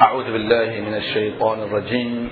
[0.00, 2.30] أعوذ بالله من الشيطان الرجيم.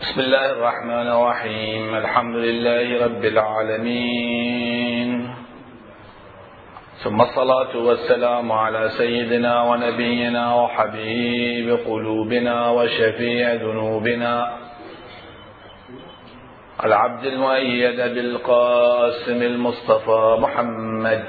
[0.00, 1.94] بسم الله الرحمن الرحيم.
[1.94, 5.10] الحمد لله رب العالمين.
[7.04, 14.56] ثم الصلاة والسلام على سيدنا ونبينا وحبيب قلوبنا وشفيع ذنوبنا.
[16.84, 21.24] العبد المؤيد بالقاسم المصطفى محمد.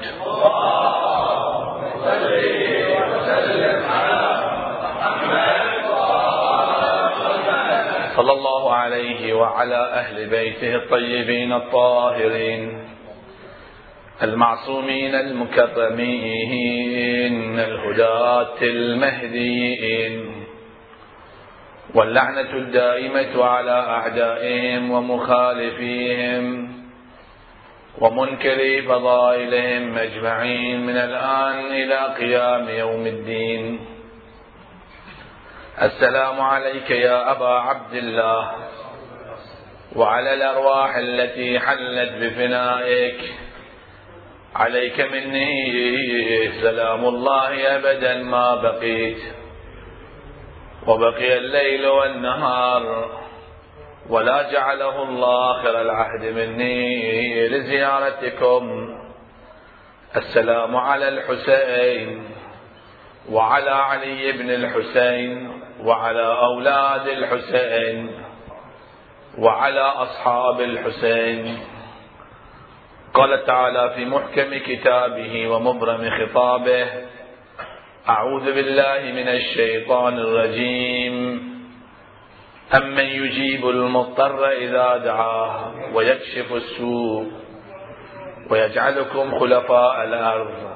[8.24, 12.88] صلى الله عليه وعلى أهل بيته الطيبين الطاهرين
[14.22, 16.54] المعصومين المكرمين
[17.60, 20.44] الهداة المهديين
[21.94, 26.74] واللعنة الدائمة على أعدائهم ومخالفيهم
[27.98, 33.93] ومنكري فضائلهم أجمعين من الآن إلى قيام يوم الدين.
[35.82, 38.52] السلام عليك يا أبا عبد الله
[39.96, 43.20] وعلى الأرواح التي حلت بفنائك.
[44.54, 49.22] عليك مني سلام الله أبدا ما بقيت.
[50.86, 53.10] وبقي الليل والنهار
[54.08, 58.94] ولا جعله الله آخر العهد مني لزيارتكم.
[60.16, 62.24] السلام على الحسين
[63.30, 68.10] وعلى علي بن الحسين وعلى أولاد الحسين
[69.38, 71.58] وعلى أصحاب الحسين.
[73.14, 76.86] قال تعالى في محكم كتابه ومبرم خطابه
[78.08, 81.14] أعوذ بالله من الشيطان الرجيم.
[82.76, 87.32] أمن يجيب المضطر إذا دعاه ويكشف السوء
[88.50, 90.73] ويجعلكم خلفاء الأرض.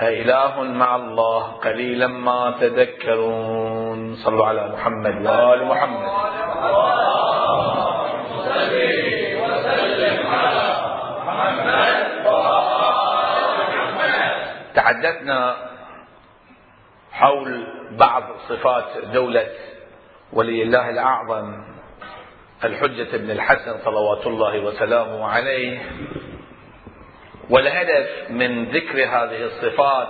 [0.00, 4.16] أإله مع الله قليلا ما تذكرون.
[4.16, 6.08] صلوا على محمد وآل محمد.
[14.74, 15.56] تحدثنا
[17.12, 19.46] حول بعض صفات دولة
[20.32, 21.64] ولي الله الأعظم
[22.64, 25.78] الحجة بن الحسن صلوات الله وسلامه عليه.
[27.50, 30.08] والهدف من ذكر هذه الصفات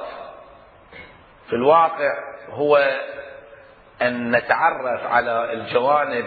[1.47, 2.12] في الواقع
[2.50, 3.00] هو
[4.03, 6.25] أن نتعرف على الجوانب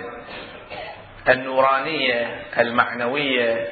[1.29, 3.67] النورانية المعنوية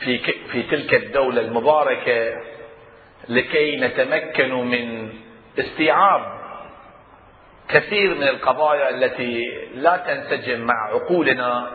[0.00, 0.18] في
[0.52, 2.34] في تلك الدولة المباركة
[3.28, 5.12] لكي نتمكن من
[5.58, 6.42] استيعاب
[7.68, 9.44] كثير من القضايا التي
[9.74, 11.70] لا تنسجم مع عقولنا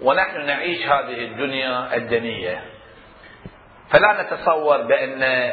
[0.00, 2.73] ونحن نعيش هذه الدنيا الدنية.
[3.90, 5.52] فلا نتصور بأن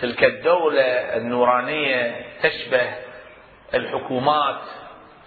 [0.00, 0.82] تلك الدولة
[1.16, 2.94] النورانية تشبه
[3.74, 4.60] الحكومات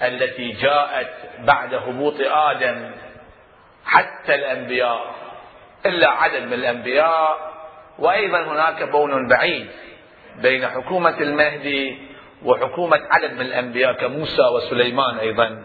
[0.02, 1.10] التي جاءت
[1.40, 2.92] بعد هبوط آدم
[3.86, 5.16] حتى الأنبياء
[5.86, 7.54] إلا عدد من الأنبياء
[8.00, 9.68] وأيضا هناك بون بعيد
[10.36, 11.98] بين حكومة المهدي
[12.46, 15.64] وحكومة عدد من الأنبياء كموسى وسليمان أيضا.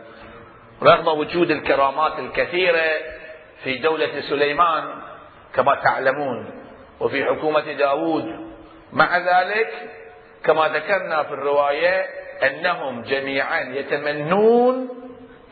[0.83, 2.83] رغم وجود الكرامات الكثيرة
[3.65, 4.85] في دولة سليمان
[5.55, 6.62] كما تعلمون
[7.03, 8.25] وفي حكومة داود
[8.93, 9.73] مع ذلك
[10.45, 12.07] كما ذكرنا في الرواية
[12.47, 14.89] أنهم جميعا يتمنون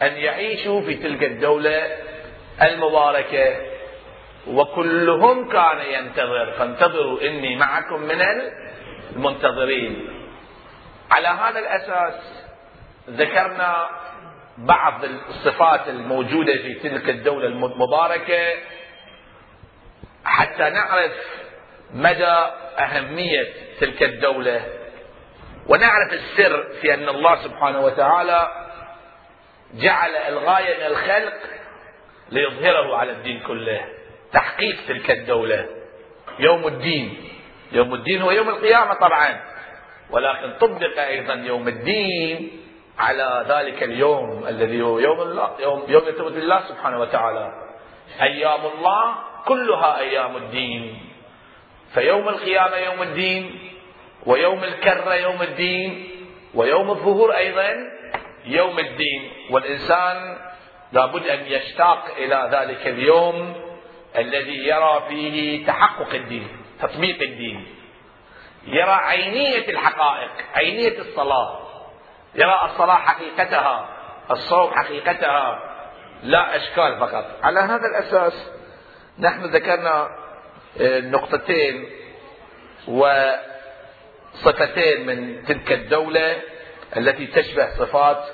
[0.02, 1.96] أن يعيشوا في تلك الدولة
[2.62, 3.56] المباركة.
[4.46, 8.22] وكلهم كان ينتظر فانتظروا إني معكم من
[9.16, 10.08] المنتظرين.
[11.10, 12.44] على هذا الأساس
[13.10, 13.88] ذكرنا
[14.58, 18.52] بعض الصفات الموجودة في تلك الدولة المباركة.
[20.25, 21.12] حتى نعرف
[21.94, 22.47] مدى
[22.78, 23.48] أهمية
[23.81, 24.66] تلك الدولة
[25.66, 28.48] ونعرف السر في أن الله سبحانه وتعالى
[29.75, 31.34] جعل الغاية من الخلق
[32.30, 33.80] ليظهره على الدين كله
[34.32, 35.66] تحقيق تلك الدولة.
[36.38, 37.28] يوم الدين
[37.72, 39.41] يوم الدين هو يوم القيامة طبعا
[40.10, 42.60] ولكن طبق أيضا يوم الدين
[42.98, 47.53] على ذلك اليوم الذي هو يوم الله يوم يوم الله سبحانه وتعالى.
[48.22, 51.01] أيام الله كلها أيام الدين.
[51.95, 53.72] فيوم القيامة يوم الدين
[54.27, 56.09] ويوم الكرة يوم الدين
[56.54, 57.77] ويوم الظهور أيضا
[58.45, 59.33] يوم الدين.
[59.51, 60.39] والإنسان
[60.92, 63.54] لابد أن يشتاق إلى ذلك اليوم
[64.16, 66.48] الذي يرى فيه تحقق الدين
[66.83, 67.66] تطبيق الدين.
[68.66, 71.60] يرى عينية الحقائق عينية الصلاة.
[72.34, 73.89] يرى الصلاة حقيقتها
[74.31, 75.59] الصوم حقيقتها.
[76.22, 77.25] لا أشكال فقط.
[77.42, 78.59] على هذا الأساس
[79.20, 80.08] نحن ذكرنا
[80.80, 81.88] نقطتين
[84.34, 86.36] صفتين من تلك الدولة
[86.96, 88.24] التي تشبه صفات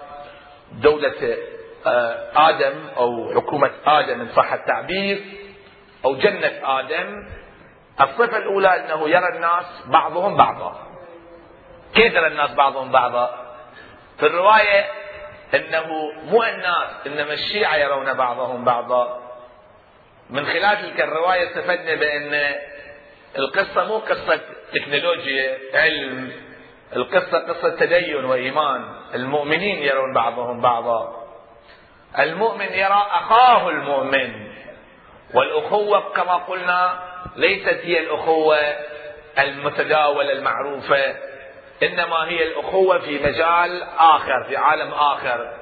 [0.72, 1.36] دولة
[1.86, 5.24] آه، آدم أو حكومة آدم إن صح التعبير
[6.04, 7.28] أو جنة آدم.
[8.00, 10.86] الصفة الأولى أنه يرى الناس بعضهم بعضا.
[11.94, 13.56] كيف يرى الناس بعضهم بعضا؟
[14.18, 14.86] في الرواية
[15.54, 15.86] أنه
[16.24, 19.25] مو الناس إنما الشيعة يرون بعضهم بعضا.
[20.30, 22.54] من خلال تلك الرواية استفدنا بأن
[23.38, 24.40] القصة مو قصة
[24.72, 26.32] تكنولوجيا علم.
[26.96, 28.84] القصة قصة تدين وإيمان.
[29.14, 31.26] المؤمنين يرون بعضهم بعضا.
[32.18, 34.46] المؤمن يرى أخاه المؤمن.
[35.34, 36.98] والأخوة كما قلنا
[37.36, 38.58] ليست هي الأخوة
[39.38, 41.16] المتداولة المعروفة
[41.82, 45.52] إنما هي الأخوة في مجال آخر في عالم آخر.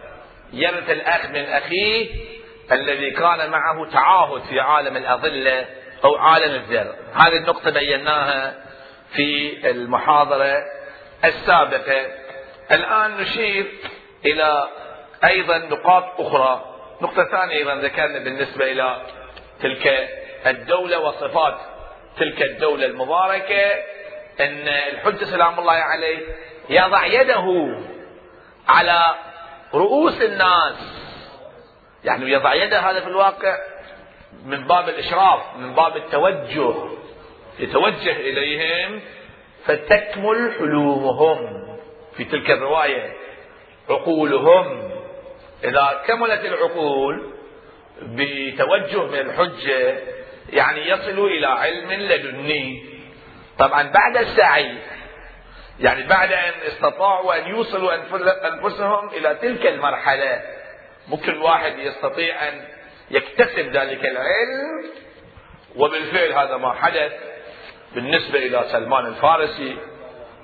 [0.52, 2.33] يرث الأخ من أخيه
[2.72, 5.66] الذي كان معه تعاهد في عالم الأظلة
[6.05, 8.55] أو عالم الذر هذه النقطة بيناها
[9.14, 10.62] في المحاضرة
[11.25, 12.06] السابقة.
[12.72, 13.66] الآن نشير
[14.25, 14.69] إلى
[15.25, 16.64] أيضا نقاط أخرى.
[17.02, 19.02] نقطة ثانية أيضا ذكرنا بالنسبة إلى
[19.60, 20.08] تلك
[20.46, 21.56] الدولة وصفات
[22.19, 23.72] تلك الدولة المباركة.
[24.40, 26.19] أن الحجة سلام الله عليه
[26.70, 27.76] يضع يده
[28.69, 29.14] على
[29.75, 30.75] رؤوس الناس.
[32.04, 33.58] يعني يضع يده هذا في الواقع
[34.44, 36.74] من باب الإشراف من باب التوجه
[37.58, 39.00] يتوجه إليهم
[39.64, 41.64] فتكمل حلومهم
[42.16, 43.12] في تلك الرواية
[43.90, 44.90] عقولهم
[45.64, 47.32] إذا كملت العقول
[48.02, 49.98] بتوجه من الحجة
[50.52, 52.84] يعني يصلوا إلى علم لدني.
[53.58, 54.78] طبعا بعد السعي
[55.80, 57.94] يعني بعد أن استطاعوا أن يوصلوا
[58.54, 60.42] أنفسهم إلى تلك المرحلة
[61.08, 62.64] ممكن واحد يستطيع أن
[63.10, 64.90] يكتسب ذلك العلم
[65.76, 67.12] وبالفعل هذا ما حدث
[67.94, 69.78] بالنسبة إلى سلمان الفارسي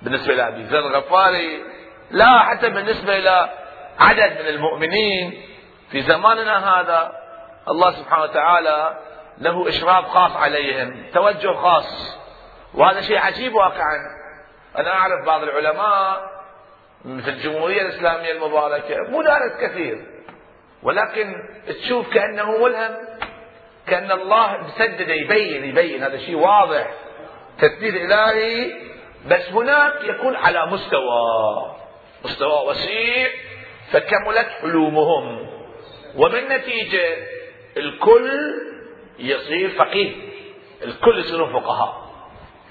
[0.03, 1.63] بالنسبة إلى أبي ذر الغفاري
[2.11, 3.51] لا حتى بالنسبة إلى
[3.99, 5.43] عدد من المؤمنين.
[5.91, 7.13] في زماننا هذا
[7.69, 8.99] الله سبحانه وتعالى
[9.39, 12.19] له إشراف خاص عليهم توجه خاص
[12.75, 13.99] وهذا شيء عجيب واقعا.
[14.79, 16.21] أنا أعرف بعض العلماء
[17.03, 20.07] في الجمهورية الإسلامية المباركة مو دارس كثير.
[20.83, 21.35] ولكن
[21.69, 22.97] تشوف كأنه ملهم
[23.87, 26.03] كأن الله مسدد يبين يبين.
[26.03, 26.91] هذا شيء واضح.
[27.59, 28.73] تسديد إلهي.
[29.27, 31.77] بس هناك يكون على مستوى
[32.25, 33.29] مستوى وسيع
[33.91, 35.51] فكملت حلومهم
[36.17, 37.17] ومن نتيجة
[37.77, 38.31] الكل
[39.19, 40.13] يصير فقيه.
[40.85, 42.11] الكل يصيرون فقهاء.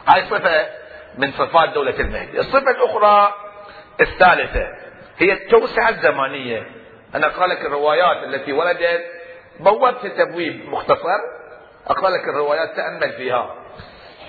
[0.07, 0.69] هاي صفة
[1.17, 2.39] من صفات دولة المهدي.
[2.39, 3.33] الصفة الأخرى
[4.01, 4.67] الثالثة
[5.17, 6.79] هي التوسعة الزمانية.
[7.15, 9.06] أنا أقرأ لك الروايات التي وردت
[9.59, 11.19] بوبت تبويب مختصر
[11.88, 13.56] أقرأ لك الروايات تأمل فيها.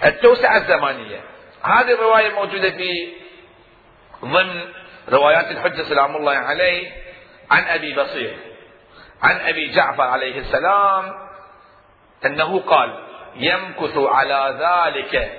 [0.05, 1.21] التوسعة الزمانية.
[1.63, 3.13] هذه الرواية موجودة في
[4.25, 4.63] ضمن
[5.09, 6.91] روايات الحجة سلام الله عليه
[7.51, 8.37] عن أبي بصير
[9.23, 11.13] عن أبي جعفر عليه السلام
[12.27, 13.05] أنه قال
[13.37, 15.31] يمكث على ذلك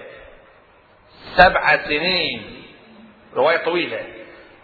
[1.37, 2.63] سبع سنين.
[3.35, 4.03] رواية طويلة.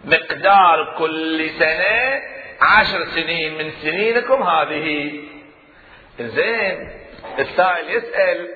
[0.06, 2.22] مقدار كل سنة
[2.62, 5.20] عشر سنين من سنينكم هذه.
[6.20, 6.90] زين
[7.40, 8.48] السائل يسأل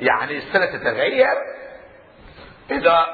[0.00, 1.34] يعني السنة تتغير؟
[2.70, 3.06] إذا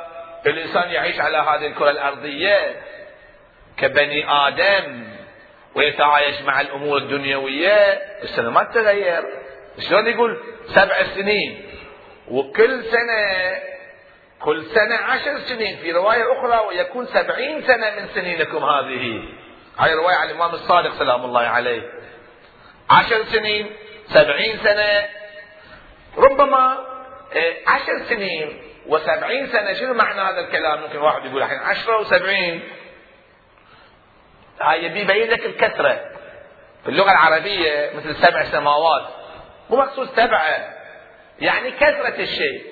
[0.47, 2.77] الإنسان يعيش على هذه الكرة الأرضية
[3.77, 5.05] كبني آدم
[5.75, 7.77] ويتعايش مع الأمور الدنيوية
[8.23, 9.25] السنة ما تتغير.
[9.89, 11.63] شلون يقول سبع سنين؟
[12.29, 13.53] وكل سنة
[14.41, 19.23] كل سنة عشر سنين في رواية أخرى ويكون سبعين سنة من سنينكم هذه.
[19.79, 21.83] هاي رواية عن الإمام الصادق سلام الله عليه.
[22.91, 23.77] عشر سنين
[24.09, 25.09] سبعين سنة.
[26.19, 26.87] ربما
[27.35, 32.69] آه، عشر سنين وسبعين سنة شنو معنى هذا الكلام؟ ممكن واحد يقول الحين عشرة وسبعين.
[34.61, 36.11] هاي يبي يبين لك الكثرة.
[36.83, 39.07] في اللغة العربية مثل سبع سماوات.
[39.71, 40.75] مو مقصود سبعة.
[41.41, 42.65] يعني كثرة الشيء.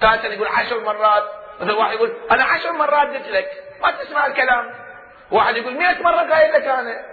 [0.00, 1.24] ثالثا يقول عشر مرات.
[1.60, 3.48] مثل واحد يقول أنا عشر مرات قلت لك.
[3.82, 4.79] ما تسمع الكلام.
[5.30, 7.04] واحد يقول مئة مرة قايل لك أنا.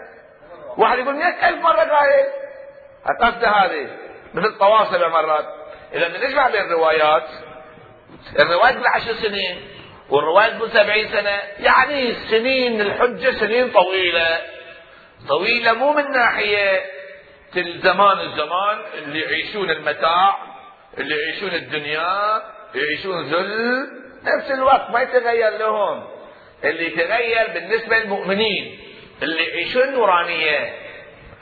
[0.77, 2.25] واحد يقول مئة ألف مرة قايل.
[3.09, 3.87] القصد هذه.
[4.33, 5.45] مثل طواف سبع مرات.
[5.93, 7.29] إذا نجمع بين الروايات.
[8.39, 9.67] الروايات بالعشر سنين
[10.09, 11.41] والروايات بال سبعين سنة.
[11.59, 14.39] يعني سنين الحجة سنين طويلة.
[15.27, 16.81] طويلة مو من ناحية
[17.57, 20.37] الزمان الزمان اللي يعيشون المتاع
[20.97, 22.41] اللي يعيشون الدنيا
[22.75, 23.87] يعيشون ذل.
[24.23, 26.16] نفس الوقت ما يتغير لهم.
[26.63, 28.79] اللي يتغير بالنسبة للمؤمنين
[29.23, 30.73] اللي يعيشون نورانية.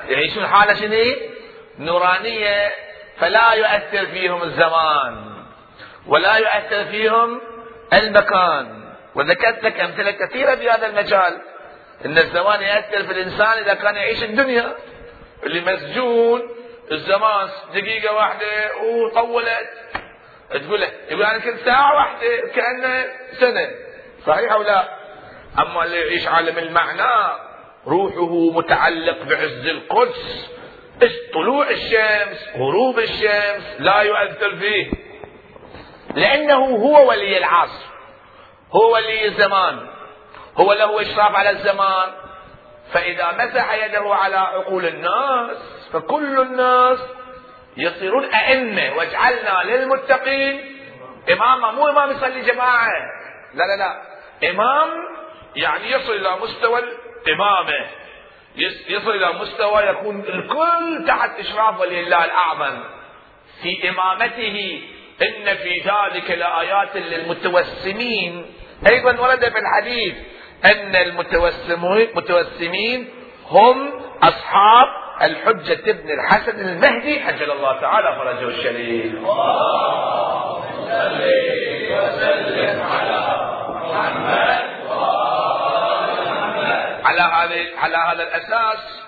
[0.10, 1.04] يعيشون حالة شنو؟
[1.80, 2.72] نورانية.
[3.18, 5.36] فلا يؤثر فيهم الزمان
[6.08, 7.42] ولا يؤثر فيهم
[7.94, 8.86] المكان.
[9.16, 11.42] وذكرت لك أمثلة كثيرة في هذا المجال
[12.06, 14.76] أن الزمان يأثر في الإنسان إذا كان يعيش الدنيا.
[15.44, 16.42] اللي مسجون
[16.92, 19.70] الزمان دقيقة واحدة وطولت.
[20.50, 23.72] تقول له يقول أنا كل ساعة واحدة كأنه سنة.
[24.26, 25.05] صحيح أو لا؟
[25.60, 27.40] أما اللي يعيش عالم المعنى
[27.88, 30.50] روحه متعلق بعز القدس.
[31.34, 34.92] طلوع الشمس غروب الشمس لا يؤثر فيه.
[36.14, 37.86] لأنه هو ولي العصر
[38.72, 39.88] هو ولي الزمان
[40.58, 42.12] هو له إشراف على الزمان.
[42.92, 45.58] فإذا مسح يده على عقول الناس
[45.94, 47.00] فكل الناس
[47.78, 48.98] يصيرون أئمة.
[48.98, 50.78] واجعلنا للمتقين
[51.32, 51.72] إماما.
[51.72, 52.90] مو إمام يصلي جماعة.
[53.54, 54.02] لا لا لا.
[54.50, 55.15] إمام
[55.56, 57.86] يعني يصل إلى مستوى الإمامة.
[58.88, 62.84] يصل إلى مستوى يكون الكل تحت إشراف ولي الله الأعظم
[63.62, 64.82] في إمامته
[65.22, 68.46] إن في ذلك لآيات للمتوسمين.
[68.88, 70.16] أيضا ورد في الحديث
[70.66, 73.10] أن المتوسمين
[73.50, 73.92] هم
[74.24, 74.88] أصحاب
[75.22, 79.14] الحجة ابن الحسن المهدي حجل الله تعالى فرجه الشريف
[81.92, 84.76] وسلم على محمد
[87.06, 89.02] على هذا على هذا الأساس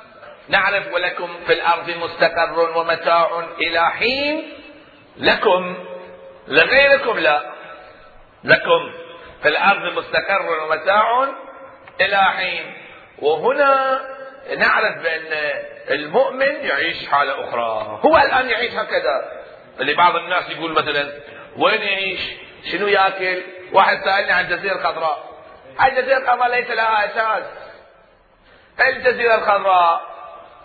[0.50, 4.54] نعرف ولكم في الأرض مستقر ومتاع إلى حين
[5.18, 5.78] لكم.
[6.48, 7.42] لغيركم لا.
[8.44, 8.92] لكم.
[9.42, 11.28] في الأرض مستقر ومتاع
[12.02, 12.74] إلى حين.
[13.20, 14.00] وهنا
[14.58, 15.54] نعرف بأن
[15.90, 18.00] المؤمن يعيش حالة أخرى.
[18.06, 19.32] هو الآن يعيش هكذا.
[19.80, 21.14] اللي بعض الناس يقول مثلا
[21.58, 22.20] وين يعيش؟
[22.72, 23.42] شنو يأكل؟
[23.74, 25.28] واحد سألني عن الجزيره الخضراء
[25.86, 27.44] الجزيرة الخضراء ليس لها أساس.
[28.82, 30.18] الجزيره الخضراء.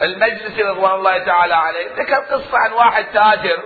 [0.03, 1.89] المجلس رضوان الله تعالى عليه.
[1.97, 3.63] ذكر قصه عن واحد تاجر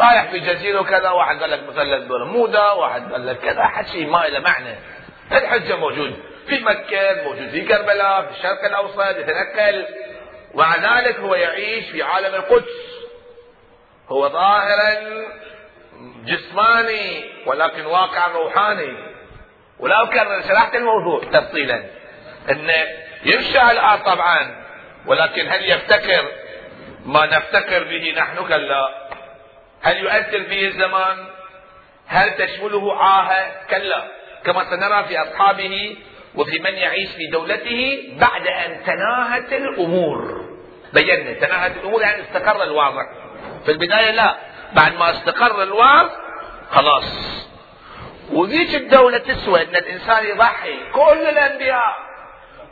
[0.00, 4.18] رايح في جزيرة وكذا واحد قال لك مثلث برمودا واحد قال لك كذا حكي ما
[4.18, 4.74] له معنى.
[5.32, 6.14] الحجة موجود
[6.48, 9.86] في مكة موجود في كربلاء في الشرق الأوسط يتنقل.
[10.54, 13.06] ومع ذلك هو يعيش في عالم القدس.
[14.08, 14.94] هو ظاهرا
[16.24, 19.16] جسماني ولكن واقعا روحاني.
[19.80, 21.84] ولا اكرر شرحت الموضوع تفصيلا.
[22.50, 22.70] ان
[23.24, 24.64] ينشأ الآن طبعا
[25.06, 26.24] ولكن هل يفتكر
[27.06, 29.08] ما نفتكر به نحن كلا؟
[29.82, 31.26] هل يؤثر فيه الزمان؟
[32.06, 34.04] هل تشمله عاهة كلا؟
[34.44, 35.96] كما سنرى في أصحابه
[36.34, 40.46] وفي من يعيش في دولته بعد أن تناهت الأمور.
[40.92, 43.02] بينا تناهت الأمور يعني استقر الوضع.
[43.64, 44.36] في البداية لا
[44.72, 46.08] بعد ما استقر الوضع
[46.70, 47.46] خلاص.
[48.32, 52.05] وذيك الدولة تسوى أن الإنسان يضحي كل الأنبياء.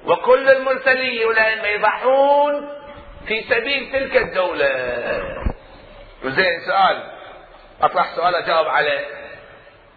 [0.07, 2.69] وكل المرسلين والأئمة يضحون
[3.27, 4.71] في سبيل تلك الدولة.
[6.25, 7.13] زين سؤال.
[7.83, 9.07] أطرح سؤال أجاوب عليه.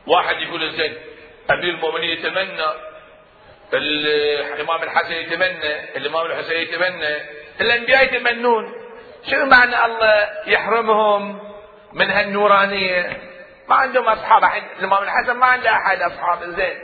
[0.08, 0.98] واحد يقول زين
[1.52, 2.66] أمير المؤمنين يتمنى
[3.74, 7.18] الإمام الحسن يتمنى الإمام الحسين يتمنى
[7.62, 8.74] الأنبياء يتمنون.
[9.32, 11.40] شنو معنى الله يحرمهم
[11.94, 13.22] من هالنورانية؟
[13.70, 14.44] ما عندهم أصحاب
[14.80, 16.78] الإمام الحسن ما عنده أحد أصحاب زين.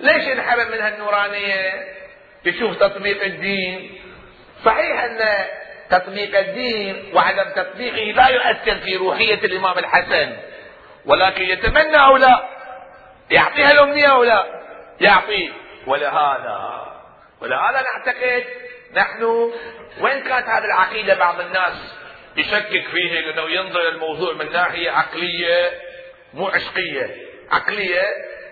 [0.00, 1.98] ليش ينحرم من هالنورانية؟
[2.44, 4.00] يشوف تطبيق الدين.
[4.64, 5.18] صحيح أن
[5.90, 10.36] تطبيق الدين وعدم تطبيقه لا يؤثر في روحية الإمام الحسن
[11.06, 12.48] ولكن يتمنى أو لا؟
[13.30, 14.44] يعطيها الأمنية أو لا؟
[15.00, 15.52] يعطي.
[15.86, 16.86] ولهذا
[17.40, 18.44] ولهذا نعتقد
[18.94, 19.22] نحن
[20.00, 21.74] وين كانت هذه العقيدة بعض الناس
[22.36, 25.70] يشكك فيه لأنه ينظر الموضوع من ناحية عقلية
[26.34, 27.16] مو عشقية
[27.50, 28.02] عقلية.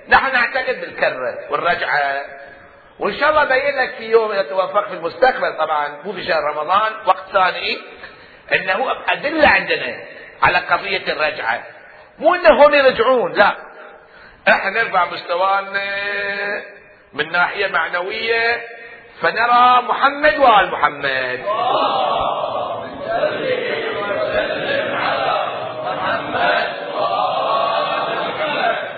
[0.09, 2.25] نحن نعتقد بالكرة والرجعة.
[2.99, 5.57] وإن شاء الله ابين لك في يوم إذا توفقت في المستقبل.
[5.59, 7.79] طبعا مو في شهر رمضان وقت ثاني
[8.55, 9.97] إنه ادله عندنا
[10.43, 11.62] على قضية الرجعة.
[12.19, 13.57] مو انهم يرجعون لا.
[14.49, 15.85] إحنا نرفع مستوانا
[17.12, 18.61] من ناحية معنوية
[19.21, 21.41] فنرى محمد وآل محمد.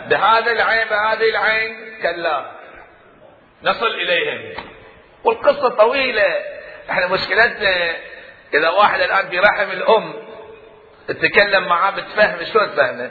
[0.09, 2.58] بهذا العين بهذه العين كلا.
[3.63, 4.65] نصل إليهم.
[5.25, 6.59] والقصة طويلة.
[6.91, 7.97] إحنا مشكلتنا
[8.55, 10.15] إذا واحد الآن في رحم الأم
[11.09, 13.11] تتكلم معاه بتفهم شلون تفهمه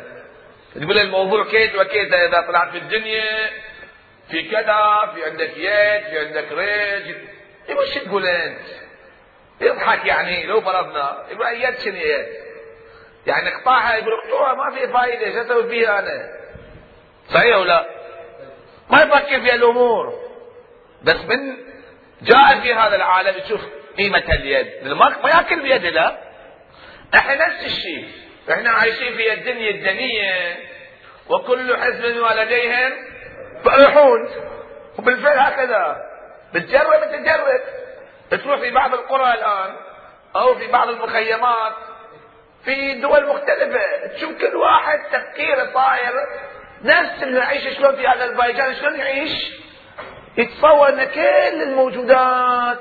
[0.76, 3.50] تقول الموضوع كيت وكيت إذا طلعت في الدنيا
[4.32, 7.16] في كذا في عندك يد في عندك ريج
[7.70, 8.62] يقول شو تقول أنت؟
[9.62, 11.26] يضحك يعني لو فرضنا.
[11.32, 12.28] يقول يد شنو يد
[13.28, 16.30] يعني اقطعها يقول اقطعها ما في فائدة شو أسوي فيها أنا؟
[17.34, 17.86] صحيح ولا؟
[18.90, 20.27] ما يفكر في الأمور؟
[21.04, 21.58] بس من
[22.22, 23.62] جاء في هذا العالم يشوف
[23.98, 24.88] قيمة اليد.
[25.24, 26.18] ما يأكل بيده لا.
[27.16, 28.08] إحنا نفس الشيء.
[28.52, 29.70] إحنا عايشين في الدنيا.
[29.70, 30.58] الدنية
[31.30, 32.92] وكل حزب ولديهم
[33.66, 34.30] فرحون
[35.00, 35.98] وبالفعل هكذا.
[36.54, 37.62] بتجرب تجرب
[38.30, 39.76] تروح في بعض القرى الآن
[40.36, 41.74] أو في بعض المخيمات.
[42.66, 44.08] في دول مختلفة.
[44.16, 46.14] تشوف كل واحد تفكيره صاير
[46.84, 49.32] نفس اللي يعيش شلون في أذربيجان شلون يعيش؟
[50.38, 52.80] يتصور إن كل الموجودات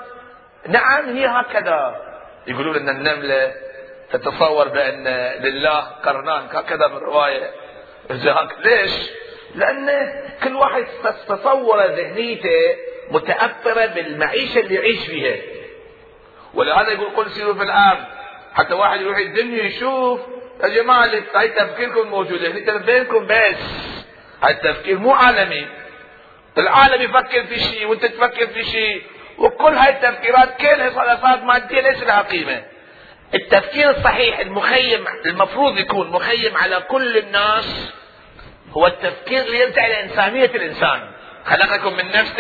[0.69, 1.97] نعم هي هكذا.
[2.47, 3.53] يقولون إن النملة
[4.13, 5.05] تتصور بأن
[5.43, 7.51] لله قرنان هكذا بالرواية
[8.65, 9.11] ليش؟
[9.55, 10.13] لأن
[10.45, 10.87] كل واحد
[11.29, 12.77] تصور ذهنيته
[13.11, 15.37] متأثرة بالمعيشة اللي يعيش فيها.
[16.55, 18.05] ولهذا يقول قل سيروا في الأرض.
[18.55, 20.21] حتى واحد يروح الدنيا يشوف
[20.63, 23.57] يا جماعة هاي تفكيركم موجود هنا بينكم بس.
[24.43, 25.67] هاي التفكير مو عالمي.
[26.59, 29.03] العالم يفكر في شيء وانت تفكر في شيء
[29.39, 32.63] وكل هاي التفكيرات كلها صارت مادية ليس لها قيمة؟
[33.35, 37.93] التفكير الصحيح المخيم المفروض يكون مخيم على كل الناس
[38.71, 41.11] هو التفكير اللي يرجع إلى إنسانية الإنسان.
[41.45, 42.35] خلقكم من نفس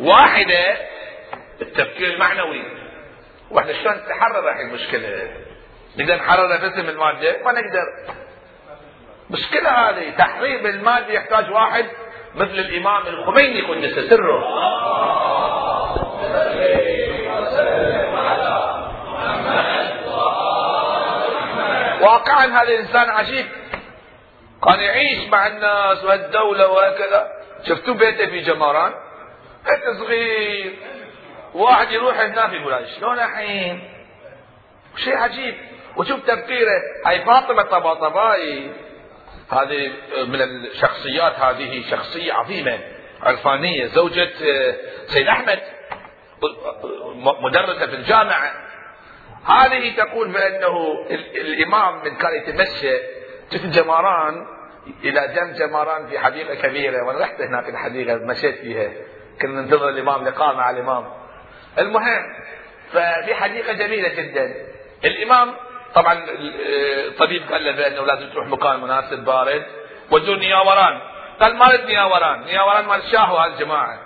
[0.00, 0.76] واحدة.
[1.62, 2.62] التفكير المعنوي.
[3.50, 5.30] وإحنا شلون نتحرر هاي المشكلة؟
[5.98, 8.14] نقدر نحررها باسم المادة ما نقدر.
[9.30, 10.10] مشكلة هذه.
[10.10, 11.86] تحرير المادة يحتاج واحد
[12.34, 14.44] مثل الإمام الخميني قدس سره
[22.00, 23.46] واقعا هذا الإنسان عجيب.
[24.64, 27.28] كان يعيش مع الناس والدولة وهكذا.
[27.68, 28.92] شفتوا بيته في جماران؟
[29.64, 30.74] بيت صغير.
[31.54, 33.90] واحد يروح هناك يقول شلون الحين؟
[34.96, 35.54] شيء عجيب.
[35.96, 36.82] وشوف تفكيره.
[37.06, 38.70] هاي فاطمة طباطبائي.
[39.50, 39.92] هذه
[40.26, 42.78] من الشخصيات هذه شخصية عظيمة
[43.22, 43.86] عرفانية.
[43.86, 44.76] زوجة آه،
[45.06, 45.60] سيد أحمد
[47.40, 48.52] مدرسة في الجامعة.
[49.44, 52.98] هذه تقول بأنه الإمام من كان يتمشى
[53.52, 54.46] شفت جماران
[55.04, 57.02] إلى جنب جماران في حديقة كبيرة.
[57.02, 58.90] وأنا رحت هناك الحديقة مشيت فيها.
[59.42, 61.12] كنا ننتظر الإمام لقاء مع الإمام.
[61.78, 62.22] المهم
[62.92, 64.54] ففي حديقة جميلة جدا.
[65.04, 65.56] الإمام
[65.94, 66.26] طبعا
[67.08, 69.66] الطبيب قال له بانه لازم تروح مكان مناسب بارد.
[70.10, 71.00] ودوا نياوران.
[71.40, 72.44] قال ما اريد نياوران.
[72.44, 73.98] نياوران مال الشاه وهالجماعه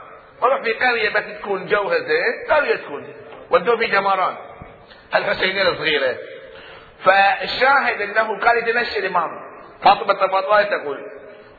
[0.42, 2.56] وروح في قرية بس تكون جوها زين.
[2.56, 3.14] قرية تكون.
[3.50, 4.36] ودوه في جماران.
[5.14, 6.16] الحسينية الصغيرة.
[7.04, 9.30] فالشاهد إنه كان يتمشى الإمام.
[9.82, 10.98] فاطمة الطباطبائي تقول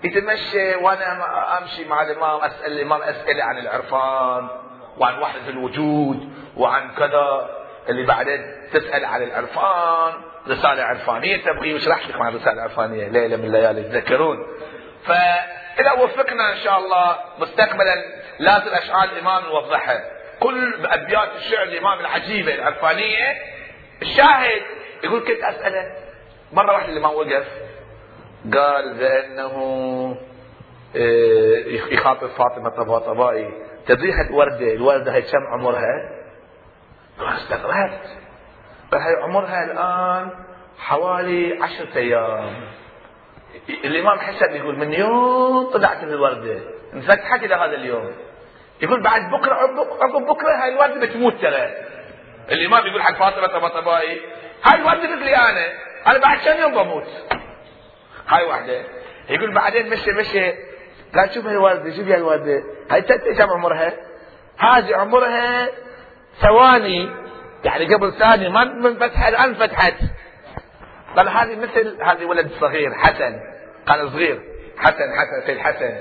[0.03, 4.47] يتمشى وأنا أمشي مع الإمام أسأل الإمام أسئلة عن العرفان
[4.97, 7.49] وعن وحدة الوجود وعن كذا.
[7.89, 10.13] اللي بعدين تسأل عن العرفان
[10.47, 14.47] رسالة عرفانية تبغي وش راح عن رساله عرفانيه ليلة من الليالي تذكرون؟
[15.05, 17.95] فإذا وفقنا إن شاء الله مستقبلا
[18.39, 20.03] لازم اشعار الامام نوضحها
[20.39, 23.37] كل أبيات الشعر الإمام العجيبة العرفانية
[24.01, 24.61] الشاهد
[25.03, 25.95] يقول كنت أسأله
[26.53, 27.47] مرة واحدة الامام وقف
[28.53, 29.55] قال بأنه
[30.95, 33.49] آه، يخاطب فاطمة طباطبائي
[33.87, 36.24] تدري الوردة الوردة هي كم عمرها؟
[37.19, 38.17] استغربت
[38.91, 40.29] فهي عمرها الآن
[40.79, 42.55] حوالي عشرة أيام.
[43.69, 46.59] الإمام حسن يقول من يوم طلعت الوردة.
[46.93, 48.11] انفتحت إلى هذا اليوم.
[48.81, 49.53] يقول بعد بكرة
[50.01, 51.73] عقب بكرة هاي الوردة بتموت ترى.
[52.51, 54.21] الإمام يقول حق فاطمة طباطبائي
[54.63, 55.67] هاي الوردة مثلي أنا
[56.07, 57.07] أنا بعد كم يوم بموت؟
[58.27, 58.83] هاي واحدة.
[59.29, 60.51] يقول بعدين مشي مشي.
[61.15, 62.63] قال شوف هاي الوردة شوف هاي الوردة.
[62.91, 63.01] هاي
[63.37, 63.93] كم عمرها؟
[64.57, 65.69] هذه عمرها
[66.41, 67.09] ثواني.
[67.63, 69.95] يعني قبل ثانية ما من فتحة الآن فتحت
[71.15, 73.39] قال هذه مثل هذه ولد صغير حسن.
[73.87, 74.41] قال صغير.
[74.77, 75.97] حسن حسن سيد حسن.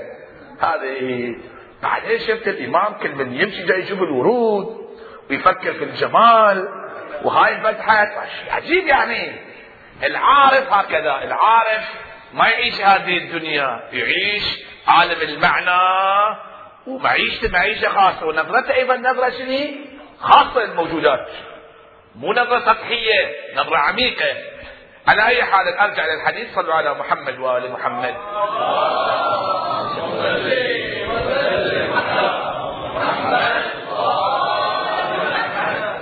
[0.61, 1.35] هذه
[1.83, 4.87] بعدين شفت الإمام كل من يمشي جاي يشوف الورود
[5.29, 6.67] ويفكر في الجمال.
[7.23, 8.07] وهاي فتحت
[8.51, 9.31] عجيب يعني.
[10.03, 11.23] العارف هكذا.
[11.23, 11.93] العارف
[12.33, 13.89] ما يعيش هذه الدنيا.
[13.93, 16.37] يعيش عالم المعنى.
[16.87, 18.25] ومعيشته معيشة خاصة.
[18.25, 19.94] ونظرته أيضا نظرة شنو؟
[20.25, 21.27] خاصة للموجودات
[22.15, 24.35] مو نظرة سطحية نظرة عميقة.
[25.07, 28.15] على أي حال أرجع للحديث صلوا على محمد وآل محمد.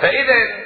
[0.01, 0.63] فإذا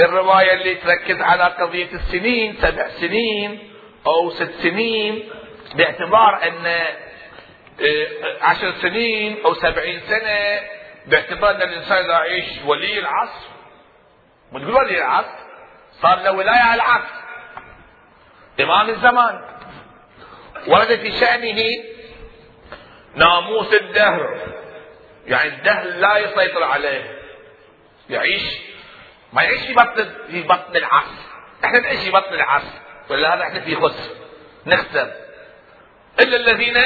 [0.00, 3.72] الرواية اللي تركز على قضية السنين سبع سنين
[4.06, 5.28] أو ست سنين
[5.74, 8.06] باعتبار أن آه،
[8.42, 10.60] عشر سنين أو سبعين سنة
[11.06, 13.48] باعتبار أن الإنسان إذا يعيش ولي العصر
[14.52, 15.38] وتقول ولي العصر
[16.02, 17.22] صار له ولاية على العصر
[18.60, 19.44] إمام الزمان.
[20.66, 21.62] ورد في شأنه
[23.14, 24.40] ناموس الدهر.
[25.26, 27.18] يعني الدهر لا يسيطر عليه.
[28.10, 28.58] يعيش
[29.32, 31.22] ما يعيش في بطن في بطن العصر.
[31.64, 32.78] إحنا نعيش في بطن العصر.
[33.10, 34.14] ولهذا إحنا في خسر.
[34.66, 35.12] نخسر.
[36.20, 36.76] إلا الذين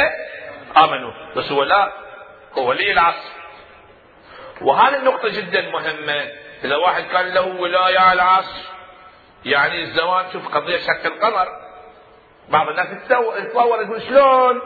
[0.76, 1.12] آمنوا.
[1.36, 1.92] بس هو لا
[2.58, 3.35] هو ولي العصر.
[4.60, 6.30] وهذه النقطة جدا مهمة.
[6.64, 8.60] إذا واحد كان له ولاية على العصر
[9.44, 11.48] يعني الزمان شوف قضية شك القمر.
[12.48, 14.60] بعض الناس يتصور يقول شلون؟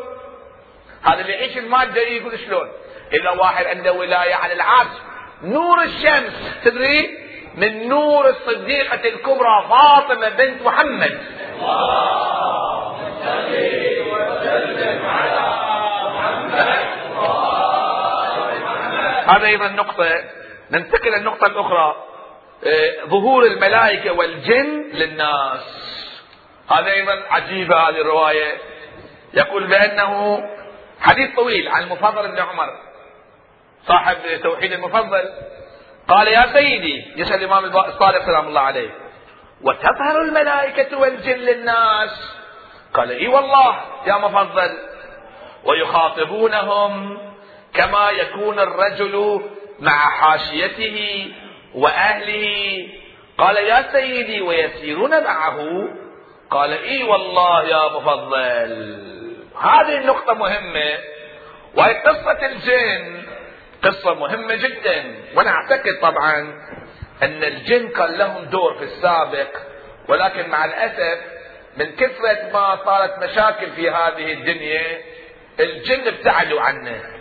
[1.02, 2.68] هذا اللي يعيش المادة يقول شلون؟
[3.12, 5.00] إذا واحد عنده ولاية على العصر
[5.42, 7.18] نور الشمس تدري؟
[7.54, 11.20] من نور الصديقة الكبرى فاطمة بنت محمد.
[19.30, 20.24] هذا أيضا نقطة
[20.70, 21.96] ننتقل للنقطة الأخرى.
[22.66, 25.60] آه، ظهور الملائكة والجن للناس.
[26.70, 28.58] هذا أيضا عجيبة هذه الرواية.
[29.34, 30.42] يقول بأنه
[31.00, 32.68] حديث طويل عن المفضل بن عمر
[33.86, 35.32] صاحب توحيد المفضل.
[36.08, 38.90] قال يا سيدي يسأل الإمام الصادق سلام الله عليه
[39.62, 42.40] وتظهر الملائكة والجن للناس؟
[42.94, 44.78] قال إي والله يا مفضل.
[45.64, 47.18] ويخاطبونهم
[47.74, 49.40] كما يكون الرجل
[49.80, 51.28] مع حاشيته
[51.74, 52.88] وأهله.
[53.38, 55.88] قال يا سيدي ويسيرون معه.
[56.50, 59.00] قال إي والله يا مفضل.
[59.60, 60.98] هذه النقطة مهمة
[61.74, 63.22] وهي قصة الجن.
[63.82, 66.38] قصة مهمة جدا وأنا أعتقد طبعا
[67.22, 69.48] أن الجن كان لهم دور في السابق
[70.08, 71.20] ولكن مع الأسف
[71.76, 75.00] من كثرة ما صارت مشاكل في هذه الدنيا
[75.60, 77.19] الجن ابتعدوا عنه.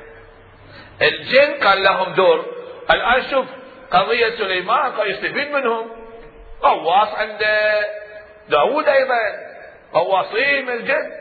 [1.02, 2.46] الجن كان لهم دور.
[2.92, 3.46] الآن شوف
[3.92, 5.92] قضية سليمان كان يستفيد منهم.
[6.64, 7.40] غواص عند
[8.50, 9.16] داود أيضا.
[9.94, 11.12] غواصين من الجن.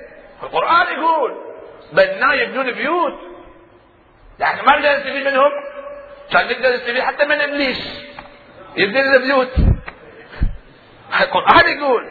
[0.42, 1.36] القرآن يقول
[1.92, 3.18] بناء يبنون بيوت.
[4.38, 5.50] يعني ما نقدر نستفيد منهم.
[6.32, 8.08] كان نقدر نستفيد حتى من إبليس.
[8.76, 9.52] يبني لنا بيوت.
[11.20, 12.10] القرآن يقول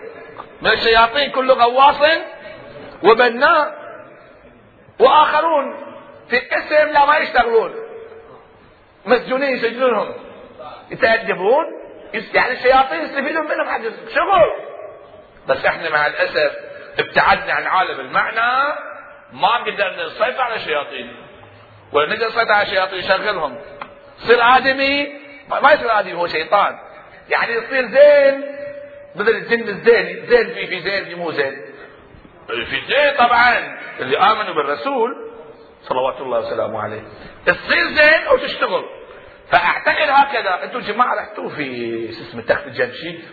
[0.61, 2.01] من الشياطين كل غواص
[3.03, 3.73] وبناء
[4.99, 5.86] وآخرون.
[6.29, 7.75] في قسم لا ما يشتغلون.
[9.05, 10.13] مسجونين يسجنونهم.
[10.91, 11.65] يتأدبون
[12.33, 13.81] يعني الشياطين يستفيدون منهم حق
[14.15, 14.51] شغل.
[15.47, 16.51] بس إحنا مع الأسف
[16.99, 18.73] ابتعدنا عن عالم المعنى
[19.33, 21.15] ما قدرنا نسيطر على الشياطين.
[21.91, 23.57] ولا نقدر نسيطر على الشياطين يشغلهم
[24.17, 25.13] صير آدمي
[25.61, 26.79] ما يصير آدمي هو شيطان.
[27.29, 28.57] يعني يصير زين.
[29.15, 31.61] بدل الجن الزين زين في في زين في مو زين.
[32.47, 35.26] في زين طبعا اللي آمنوا بالرسول
[35.89, 37.01] صلوات الله وسلامه عليه.
[37.45, 38.85] تصير زين أو تشتغل؟
[39.51, 40.63] فأعتقد هكذا.
[40.63, 43.23] أنتم جماعة رحتوا في اسمه تخت الجمشيد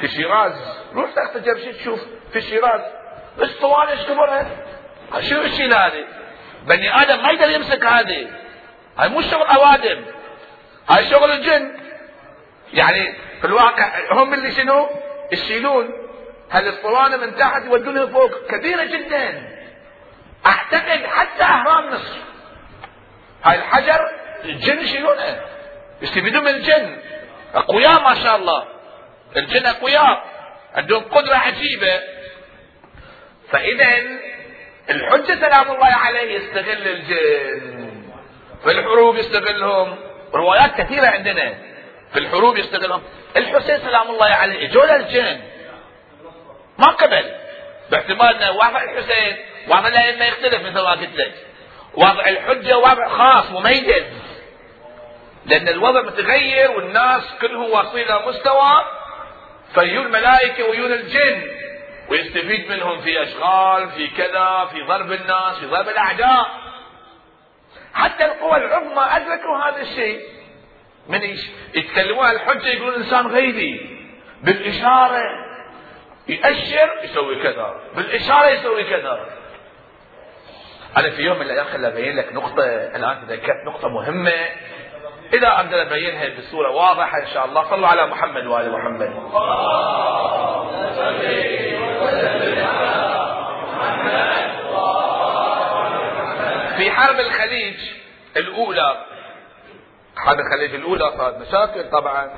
[0.00, 0.52] في شيراز.
[0.94, 2.00] روح تخت الجمشيد شوف.
[2.32, 2.80] في شيراز.
[3.40, 4.46] اسطوانه إيش كبرها
[5.20, 6.04] شو الشيء هذه؟
[6.66, 8.30] بني آدم ما يقدر يمسك هذه.
[8.98, 10.04] هاي مو شغل أوادم.
[10.88, 11.76] هاي شغل الجن.
[12.72, 14.88] يعني في الواقع هم اللي شنو؟
[15.32, 15.90] يشيلون.
[16.50, 19.53] هالاسطوانه من تحت يودونها فوق؟ كبيرة جدا.
[20.46, 22.18] اعتقد حتى أهرام مصر.
[23.44, 24.10] هاي الحجر
[24.44, 25.40] الجن يشيلونه
[26.02, 26.98] يستفيدون من الجن؟
[27.54, 28.64] أقوياء ما شاء الله.
[29.36, 30.24] الجن أقوياء.
[30.74, 32.00] عندهم قدرة عجيبة.
[33.50, 34.02] فاذا
[34.90, 38.04] الحجة سلام الله عليه يستغل الجن.
[38.64, 39.98] في الحروب يستغلهم.
[40.34, 41.54] روايات كثيرة عندنا.
[42.12, 43.02] في الحروب يستغلهم.
[43.36, 45.40] الحسين سلام الله عليه اجوا الجن.
[46.78, 47.34] ما قبل.
[47.90, 49.36] باحتمال ان وضع الحسين.
[49.68, 51.34] وضع الائمه يختلف مثل ما قلت لك.
[51.94, 54.04] وضع الحجة وضع خاص مميز.
[55.46, 58.84] لأن الوضع متغير والناس كلهم واصلين إلى مستوى
[59.74, 61.42] فيجون الملائكة ويجون الجن
[62.08, 66.46] ويستفيد منهم في أشغال في كذا في ضرب الناس في ضرب الأعداء.
[67.94, 70.20] حتى القوى العظمى أدركوا هذا الشيء.
[71.08, 71.20] من
[71.74, 74.00] يتكلمون عن الحجة يقولون إنسان غيبي.
[74.42, 75.22] بالإشارة
[76.28, 77.80] يأشر يسوي كذا.
[77.96, 79.26] بالإشارة يسوي كذا.
[80.96, 84.32] أنا في يوم من الأيام خليني أبين لك نقطة الآن تذكرت نقطة مهمة.
[85.32, 89.10] إذا أقدر أبينها بصورة واضحة إن شاء الله صلوا على محمد وآل محمد.
[96.76, 97.76] في حرب الخليج
[98.36, 99.04] الأولى
[100.16, 102.30] حرب الخليج الأولى صارت مشاكل طبعا.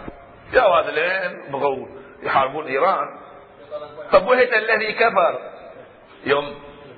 [0.52, 1.86] جاءوا هذين بغوا
[2.22, 3.06] يحاربون إيران.
[4.12, 5.38] طب وهت الذي كفر؟
[6.24, 6.54] يوم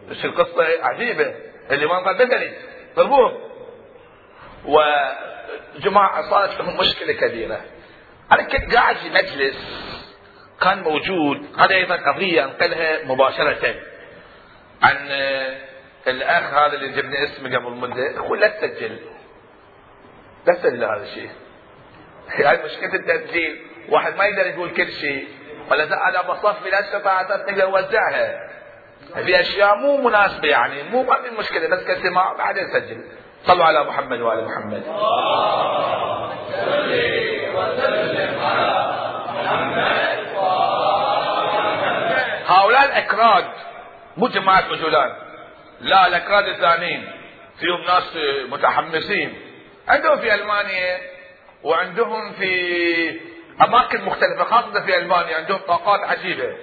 [0.08, 1.34] مش القصة؟ عجيبة.
[1.70, 2.52] الامام قال بدني
[2.96, 3.38] ضربوهم
[4.64, 7.60] وجماعة صارت لهم مشكلة كبيرة.
[8.32, 9.56] أنا كنت قاعد في مجلس
[10.60, 11.46] كان موجود.
[11.58, 13.74] هذا أيضا قضية أنقلها مباشرة
[14.82, 14.96] عن
[16.06, 18.18] الأخ هذا اللي جبنا اسمه قبل مدة.
[18.18, 18.98] هو لا تسجل.
[20.46, 21.30] لا تسجل هذا الشيء.
[22.28, 23.66] هاي مشكلة التسجيل.
[23.88, 25.28] واحد ما يقدر يقول كل شيء.
[25.70, 28.47] ولا أنا بصفي لا استطاعت نقدر نوزعها
[29.14, 33.04] في اشياء مو مناسبة يعني مو ما في مشكلة بس كسماع بعدين سجل.
[33.44, 34.82] صلوا على محمد على محمد.
[42.46, 43.44] هؤلاء الأكراد
[44.16, 45.12] مو جماعة رجلان
[45.80, 47.12] لا الأكراد الثانيين
[47.60, 48.18] فيهم ناس
[48.50, 49.40] متحمسين.
[49.88, 50.98] عندهم في ألمانيا
[51.62, 53.20] وعندهم في
[53.62, 56.56] أماكن مختلفة خاصة في ألمانيا عندهم طاقات عجيبة.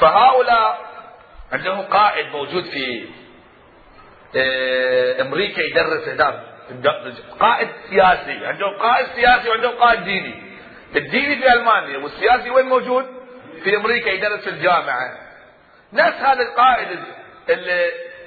[0.00, 0.87] فهؤلاء
[1.52, 3.06] عندهم قائد موجود في
[4.36, 6.42] آه، أمريكا يدرس هناك
[7.40, 8.46] قائد سياسي.
[8.46, 10.42] عندهم قائد سياسي وعندهم قائد ديني.
[10.96, 13.06] الديني في ألمانيا والسياسي وين موجود؟
[13.64, 15.18] في أمريكا يدرس في الجامعة.
[15.92, 16.98] نفس هذا القائد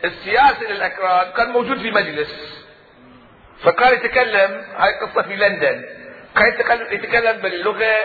[0.04, 2.66] السياسي للأكراد كان موجود في مجلس.
[3.64, 5.86] فكان يتكلم هاي قصة في لندن.
[6.36, 7.98] كان يتكلم باللغة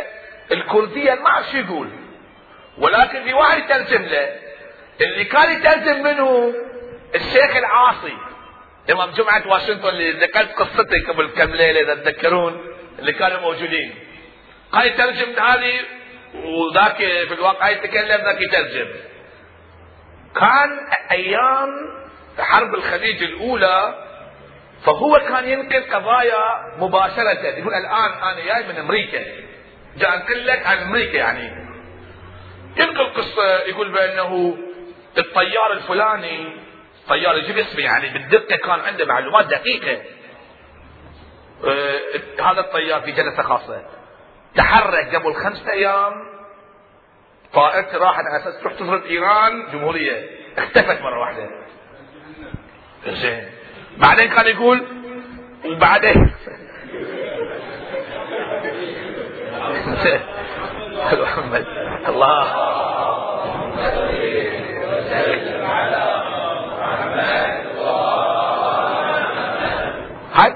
[0.52, 1.90] الكردية ما أعرف شو يقول.
[2.78, 4.45] ولكن في واحد يترجم له.
[5.00, 6.54] اللي كان يترجم منه
[7.14, 8.16] الشيخ العاصي
[8.90, 12.60] إمام جمعة واشنطن اللي ذكرت قصته قبل كم ليله إذا تذكرون
[12.98, 13.94] اللي كانوا موجودين.
[14.72, 15.80] قال يترجم هذه
[16.44, 18.88] وذاك في الواقع يتكلم ذاك يترجم.
[20.34, 20.78] كان
[21.10, 21.68] أيام
[22.38, 24.06] حرب الخليج الأولى
[24.84, 27.46] فهو كان ينقل قضايا مباشرة.
[27.46, 29.24] يقول الآن أنا جاي من أمريكا.
[29.96, 31.66] جاي أنقل لك عن أمريكا يعني.
[32.76, 34.56] ينقل قصة يقول بأنه
[35.18, 36.56] الطيار الفلاني
[37.08, 40.02] طيار يجيب اسمه يعني بالدقة كان عنده معلومات دقيقة.
[41.64, 42.00] آه
[42.42, 43.82] هذا الطيار في جلسة خاصة.
[44.56, 46.12] تحرك قبل خمسة أيام
[47.54, 50.30] طائرته راحت على أساس تروح تفرض إيران جمهورية.
[50.58, 51.48] اختفت مرة واحدة.
[53.06, 53.48] زين.
[53.96, 54.86] بعدين كان يقول
[55.64, 56.32] وبعدين؟
[61.12, 61.66] محمد
[62.10, 62.46] الله.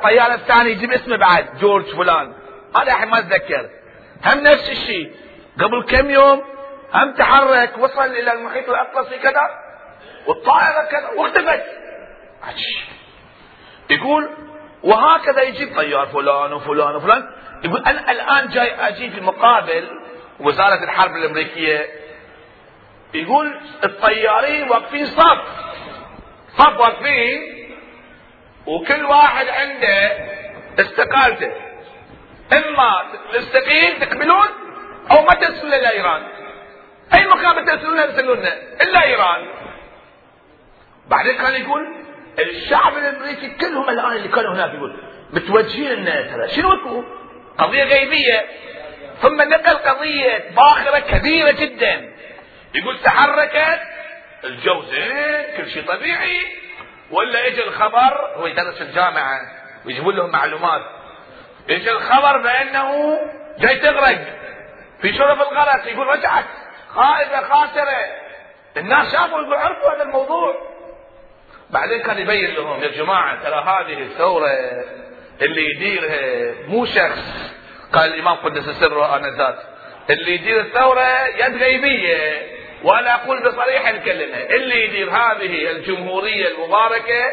[0.05, 2.35] هاي الطيارة الثانية يجيب اسمه بعد جورج فلان.
[2.77, 3.71] هذا الحين ما أتذكر.
[4.25, 5.13] هم نفس الشيء.
[5.61, 6.43] قبل كم يوم
[6.95, 9.51] هم تحرك وصل إلى المحيط الأطلسي كذا
[10.27, 11.63] والطائرة كذا واختفت.
[13.91, 14.31] يقول
[14.83, 17.31] وهكذا يجيب طيار فلان وفلان وفلان.
[17.65, 19.89] يقول أنا الآن جاي أجي في مقابل
[20.41, 21.87] وزارة الحرب الأمريكية.
[23.15, 25.43] يقول الطيارين واقفين صف.
[26.59, 27.60] صف واقفين.
[28.67, 30.13] وكل واحد عنده
[30.79, 31.53] استقالته.
[32.53, 34.49] إما تستقيل تقبلون
[35.11, 36.23] أو ما ترسلون إلى إيران.
[37.15, 38.39] أي مكان بترسلون يرسلون
[38.83, 39.47] إلا إيران.
[41.09, 41.81] بعدين كان يقول
[42.39, 44.97] الشعب الأمريكي كلهم الآن اللي كانوا هناك يقول
[45.33, 47.05] متوجهين لنا ترى شنو
[47.59, 48.47] قضية غيبية.
[49.23, 52.15] ثم نقل قضية باخرة كبيرة جدا.
[52.75, 53.81] يقول تحركت
[54.45, 56.60] الجو زين كل شيء طبيعي.
[57.11, 59.41] ولا اجى الخبر هو يدرس في الجامعة
[59.87, 60.83] ويجيبون لهم معلومات.
[61.71, 63.19] اجى الخبر بأنه
[63.59, 64.19] جاي تغرق.
[65.03, 66.45] في شرف الغرق يقول رجعت
[66.89, 68.07] خائفة خاسرة.
[68.77, 70.55] الناس شافوا يقول عرفوا هذا الموضوع.
[71.71, 74.51] بعدين كان يبين لهم يا جماعة ترى هذه الثورة
[75.43, 77.53] اللي يديرها مو شخص.
[77.93, 79.57] قال الإمام قدس سره آنذاك
[80.11, 82.60] اللي يدير الثورة يد غيبية.
[82.85, 84.37] وأنا أقول بصريح الكلمة.
[84.37, 87.25] اللي يدير هذه الجمهورية المباركة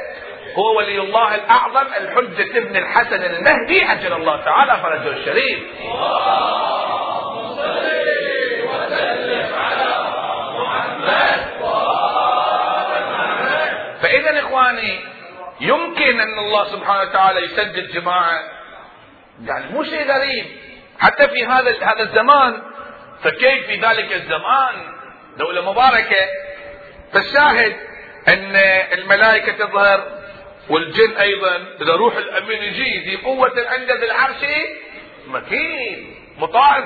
[0.57, 5.59] هو ولي الله الأعظم الحجة ابن الحسن المهدي عجل الله تعالى فرجه الشريف.
[14.01, 14.99] فإذا إخواني
[15.61, 18.39] يمكن أن الله سبحانه وتعالى يسدد جماعة.
[19.45, 20.45] يعني مو شيء غريب.
[20.99, 22.61] حتى في هذا هذا الزمان
[23.23, 24.96] فكيف في ذلك الزمان؟
[25.37, 26.27] دولة مباركة.
[27.13, 27.75] فالشاهد
[28.27, 28.55] أن
[28.93, 30.19] الملائكة تظهر
[30.69, 31.55] والجن أيضا.
[31.81, 34.45] إذا روح الأمين يجي ذي قوة عند العرش
[35.27, 36.15] مكين.
[36.37, 36.77] مطاع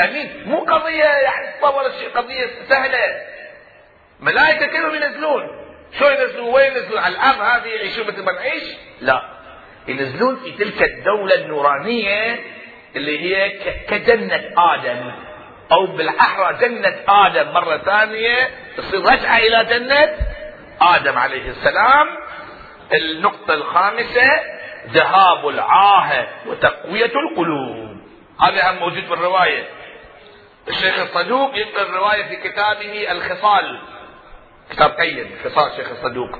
[0.00, 0.42] أمين.
[0.46, 3.22] مو قضية يعني تطور الشيء قضية سهلة.
[4.20, 5.66] ملائكة كلهم ينزلون
[5.98, 8.62] شو ينزلون؟ وين ينزلون؟ على الأرض هذه يعيشون مثل ما نعيش؟
[9.00, 9.22] لا.
[9.88, 12.38] ينزلون في تلك الدولة النورانية
[12.96, 13.50] اللي هي
[13.88, 15.25] كجنة آدم.
[15.72, 20.16] أو بالأحرى جنة آدم مرة ثانية تصير رجعة إلى جنة
[20.80, 22.06] آدم عليه السلام.
[22.94, 24.30] النقطة الخامسة
[24.86, 27.96] ذهاب العاهة وتقوية القلوب.
[28.40, 29.64] هذا هم موجود في الرواية
[30.68, 33.80] الشيخ الصدوق ينقل الرواية في كتابه الخصال.
[34.70, 36.38] كتاب قيم خصال شيخ الصدوق.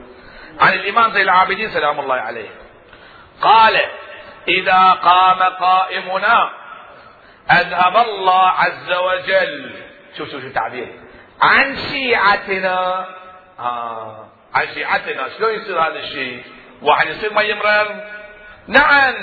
[0.61, 2.49] عن الإمام زين العابدين سلام الله عليه.
[3.43, 3.81] قال
[4.49, 6.51] إذا قام قائمنا
[7.51, 9.75] أذهب الله عز وجل.
[10.19, 11.01] شوف شوف التعبير
[11.43, 13.07] عن شيعتنا
[13.59, 14.29] آه.
[14.55, 15.29] عن شيعتنا.
[15.39, 16.43] شلون يصير هذا الشيء؟
[16.83, 18.01] واحد يصير ما يمرض؟
[18.69, 19.15] نعم.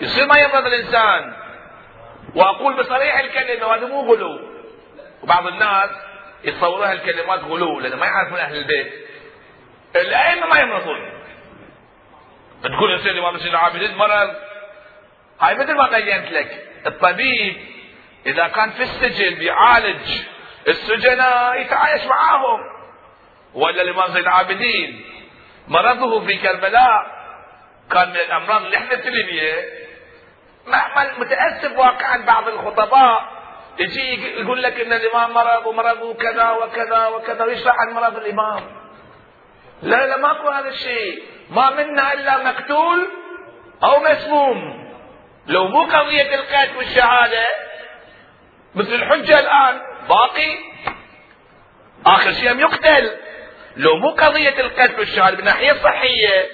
[0.00, 1.36] يصير ما يمرض الإنسان.
[2.34, 4.40] وأقول بصريح الكلمة وهذا مو غلو.
[5.22, 5.90] وبعض الناس
[6.44, 8.92] يتصوروا هالكلمات غلو لأن ما يعرفون أهل البيت.
[9.96, 11.12] الأئمة ما يمرضون.
[12.62, 14.34] تقول يصير الامام سيدنا العابدين مرض؟
[15.40, 16.67] هاي مثل ما بينت لك.
[16.86, 17.56] الطبيب
[18.26, 20.20] إذا كان في السجن بيعالج
[20.68, 22.60] السجناء يتعايش معاهم.
[23.54, 25.04] ولا الامام زين العابدين.
[25.68, 27.06] مرضه في كربلاء
[27.90, 29.64] كان من الأمراض اللي إحنا تلميه
[31.18, 33.38] متأسف واقعا بعض الخطباء.
[33.78, 38.62] يجي يقول لك إن الإمام مرض ومرضه كذا وكذا وكذا ويشرح عن مرض الإمام.
[39.82, 41.22] لا لا ماكو هذا الشيء.
[41.50, 43.08] ما منا إلا مقتول
[43.82, 44.87] أو مسموم.
[45.48, 47.46] لو مو قضية القتل والشهادة
[48.74, 50.58] مثل الحجة الآن باقي.
[52.06, 53.16] آخر شيء يقتل.
[53.76, 56.48] لو مو قضية القتل والشهادة من ناحية صحية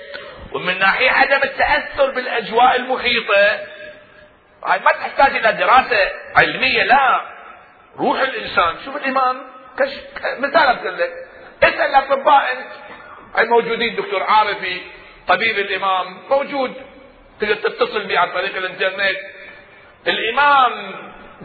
[0.52, 3.58] ومن ناحية عدم التأثر بالأجواء المحيطة
[4.66, 5.98] هاي ما تحتاج إلى دراسة
[6.36, 7.20] علمية لا.
[7.98, 8.76] روح الإنسان.
[8.84, 9.42] شوف الإمام
[9.78, 9.92] كش
[10.38, 11.12] مثال أقول لك.
[11.62, 12.70] اسأل الأطباء انت
[13.38, 14.80] الموجودين دكتور عارفي
[15.28, 16.93] طبيب الإمام موجود.
[17.44, 19.16] تقدر تتصل به عن طريق الانترنت.
[20.06, 20.94] الإمام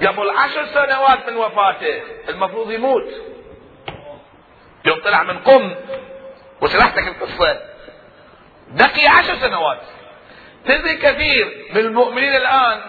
[0.08, 3.08] قبل عشر سنوات من وفاته المفروض يموت.
[4.86, 5.76] يوم طلع من قم
[6.62, 7.62] وشرحتك القصة.
[8.68, 9.82] بقي عشر سنوات.
[10.66, 12.82] تدري كثير من المؤمنين الآن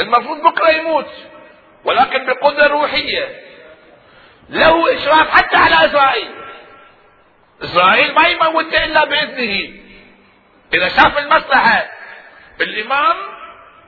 [0.00, 1.10] المفروض بكرة يموت
[1.84, 3.42] ولكن بقدرة روحية.
[4.50, 6.30] له إشراف حتى على إسرائيل.
[7.62, 9.74] إسرائيل ما يموت إلا بإذنه.
[10.74, 11.97] إذا شاف المصلحة
[12.60, 13.16] الإمام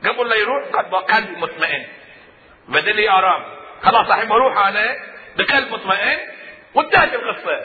[0.05, 1.87] قبل لا يروح قد قلب مطمئن.
[2.69, 3.45] بدل لي آرام
[3.83, 4.97] خلاص الحين بروح أنا
[5.37, 6.19] بقلب مطمئن.
[6.75, 7.61] وانتهت القصة.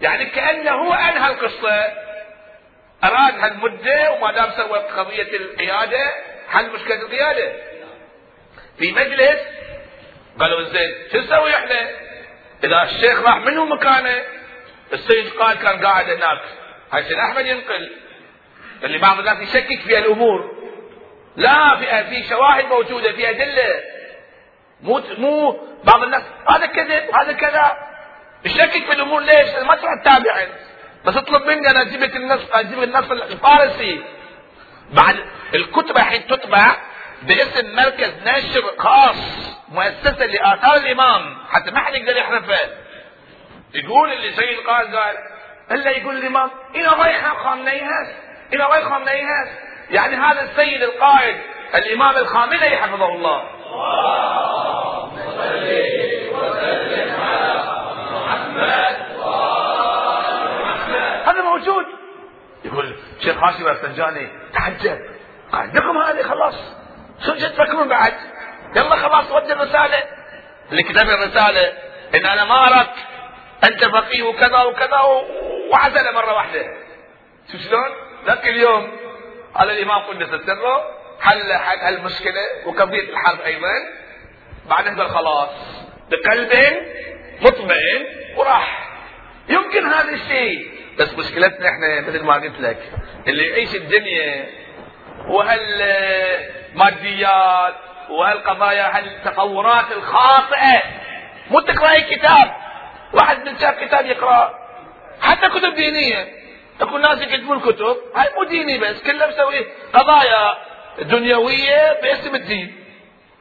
[0.00, 1.84] يعني كأنه أنهى القصة.
[3.04, 6.12] أراد هالمدة وما دام سوى قضية القيادة
[6.48, 7.52] حل مشكلة القيادة.
[8.78, 9.40] في مجلس
[10.40, 11.90] قالوا زين شو نسوي إحنا؟
[12.64, 14.22] إذا الشيخ راح منه مكانه
[14.92, 16.40] السيد قال كان قاعد هناك.
[16.92, 18.03] هاي أحمد ينقل.
[18.84, 20.50] اللي بعض الناس يشكك في الأمور.
[21.36, 23.80] لا في في شواهد موجودة في أدلة.
[24.80, 27.76] مو مو بعض الناس هذا كذب هذا كذا.
[28.44, 30.46] تشكك في الأمور ليش؟ ما تروح تتابع
[31.04, 34.04] بس اطلب مني أنا أجيب لك النص أجيب النص الفارسي.
[34.92, 35.16] بعد
[35.54, 36.76] الكتب الحين تطبع
[37.22, 39.16] باسم مركز نشر خاص
[39.68, 41.36] مؤسسة لآثار الإمام.
[41.50, 42.58] حتى ما حد يقدر يحرفه.
[43.74, 45.16] يقول اللي سيد قال قال
[45.70, 48.08] إلا يقول الإمام إلى غير خامنيهاس
[48.54, 49.48] إلى غير خامنيهاس
[49.90, 51.36] يعني هذا السيد القائد
[51.74, 53.42] الإمام الخامنئي حفظه الله.
[61.26, 61.84] هذا موجود.
[62.64, 64.98] يقول شيخ هاشم الفنجاني تعجب.
[65.52, 66.54] عندكم هذه خلاص.
[67.26, 68.14] شو تفكرون بعد.
[68.76, 70.02] يلا خلاص ودي الرسالة.
[70.70, 71.72] اللي كتب الرسالة
[72.14, 72.94] إن أنا ما اردت
[73.64, 75.00] أنت فقيه وكذا وكذا
[75.70, 76.64] وعزل مرة واحدة.
[77.52, 78.92] شو شلون؟ ذاك اليوم
[79.54, 83.72] على الإمام قدس سره حل حل المشكلة وقضية الحرب أيضا.
[84.68, 85.50] بعد هذا خلاص
[86.10, 86.52] بقلب
[87.42, 88.06] مطمئن
[88.36, 88.90] وراح.
[89.48, 92.78] يمكن هذا الشيء بس مشكلتنا إحنا مثل ما قلت لك
[93.26, 94.46] اللي يعيش الدنيا
[96.74, 97.74] وهالماديات
[98.10, 100.82] وهالقضايا هالتصورات الخاطئة.
[101.50, 102.56] مو تقرأ أي كتاب.
[103.12, 104.54] واحد من شاف كتاب يقرأ.
[105.20, 106.43] حتى كتب دينية.
[106.80, 107.96] تكون ناس يكتبون كتب.
[108.16, 110.54] هاي مو ديني بس كله مسوي قضايا
[110.98, 112.84] دنيوية باسم الدين.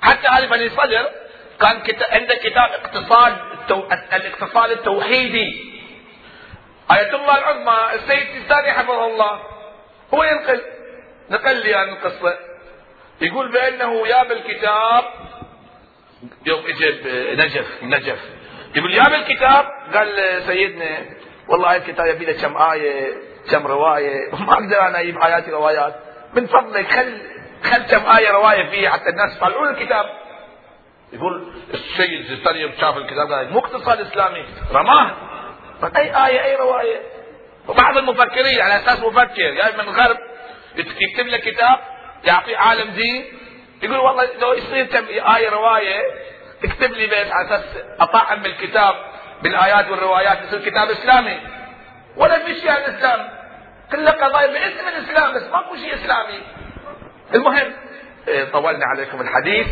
[0.02, 1.10] حتى هذه بني صدر
[1.62, 3.88] كان عنده كتاب اقتصاد التو...
[4.14, 5.74] الاقتصاد التوحيدي.
[6.92, 9.42] آية الله العظمى السيد الثاني حفظه الله.
[10.14, 10.62] هو ينقل.
[11.30, 12.38] نقل لي عن القصة.
[13.22, 15.04] يقول بأنه جاب الكتاب
[16.46, 18.20] يوم اجى نجف نجف.
[18.76, 21.06] يقول جاب الكتاب قال سيدنا
[21.48, 23.14] والله الكتاب يبي له كم آية
[23.52, 24.32] كم رواية.
[24.32, 25.96] ما أقدر أنا أجيب آيات روايات.
[26.34, 27.22] من فضلك خل
[27.64, 30.06] خل كم آية رواية فيه حتى الناس يطلعون الكتاب.
[31.14, 34.46] يقول السيد الزستاني شاف الكتاب قال مو اقتصاد إسلامي.
[34.72, 35.12] رماه.
[35.98, 37.02] أي آية أي رواية؟
[37.68, 40.18] وبعض المفكرين على أساس مفكر جاي من الغرب
[40.76, 41.80] يكتب لك كتاب
[42.24, 43.26] يعطيه عالم دين.
[43.84, 46.02] يقول والله لو يصير كم آية رواية
[46.64, 47.64] اكتب لي بس على أساس
[48.00, 48.96] أطعم بالكتاب
[49.44, 51.40] بالآيات والروايات يصير كتاب اسلامي
[52.18, 53.30] ولا في شيء عن الإسلام.
[53.92, 56.42] كله قضايا باسم الإسلام بس ماكو شيء إسلامي.
[57.36, 57.74] المهم
[58.28, 59.68] إيه، طولنا عليكم الحديث.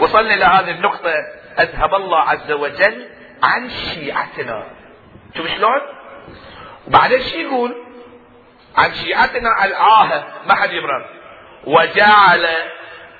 [0.00, 1.14] وصلنا إلى هذه النقطة.
[1.58, 3.08] أذهب الله عز وجل
[3.42, 4.66] عن شيعتنا.
[5.36, 5.80] شوف شلون؟
[6.86, 7.74] وبعدين شو يقول؟
[8.76, 11.06] عن شيعتنا العاهة ما حد يبرر.
[11.64, 12.46] وجعل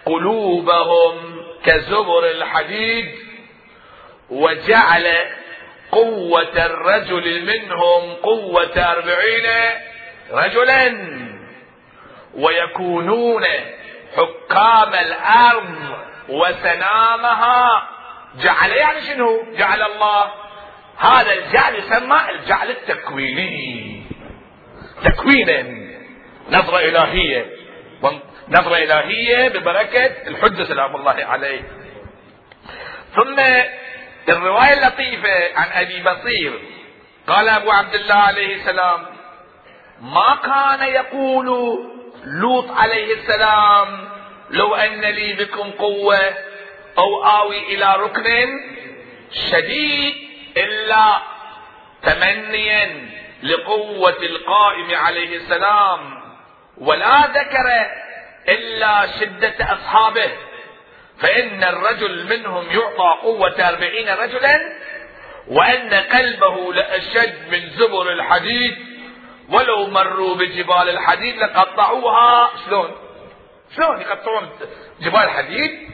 [0.07, 3.15] قلوبهم كزبر الحديد.
[4.31, 5.07] وجعل
[5.95, 9.47] قوة الرجل منهم قوة أربعين
[10.31, 10.95] رجلا
[12.35, 13.45] ويكونون
[14.17, 15.75] حكام الأرض
[16.29, 17.89] وسنامها.
[18.43, 20.33] جعل يعني شنو؟ جعل الله
[20.99, 24.03] هذا الجعل يسمى الجعل التكويني.
[25.05, 25.65] تكوينا.
[26.51, 27.47] نظرة إلهية.
[28.49, 31.63] نظرة إلهية ببركة الحجة سلام الله عليه.
[33.15, 33.41] ثم
[34.29, 36.61] الرواية اللطيفة عن أبي بصير.
[37.29, 39.07] قال أبو عبد الله عليه السلام
[40.01, 41.47] ما كان يقول
[42.25, 44.09] لوط عليه السلام
[44.51, 46.21] لو أن لي بكم قوة
[46.99, 48.49] أو آوي إلى ركن
[49.51, 50.15] شديد
[50.57, 51.21] إلا
[52.03, 53.09] تمنيا
[53.43, 56.21] لقوة القائم عليه السلام
[56.79, 57.87] ولا ذكر
[58.49, 60.31] إلا شدة أصحابه.
[61.19, 64.61] فإن الرجل منهم يعطى قوة أربعين رجلا
[65.49, 68.77] وأن قلبه لأشد من زبر الحديد
[69.49, 72.51] ولو مروا بجبال الحديد لقطعوها.
[72.67, 72.91] شلون؟
[73.77, 74.49] شلون يقطعون
[75.01, 75.89] جبال الحديد؟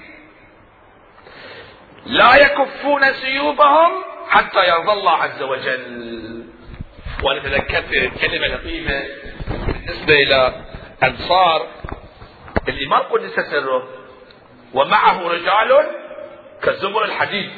[2.07, 6.45] لا يكفون سيوفهم حتى يرضى الله عز وجل.
[7.23, 9.05] وأنا تذكرت كلمة لطيفة
[9.57, 10.55] بالنسبة إلى
[11.03, 11.67] أنصار.
[12.69, 13.89] الإمام قدس سره
[14.75, 15.87] ومعه رجال
[16.63, 17.51] كزبر الحديد.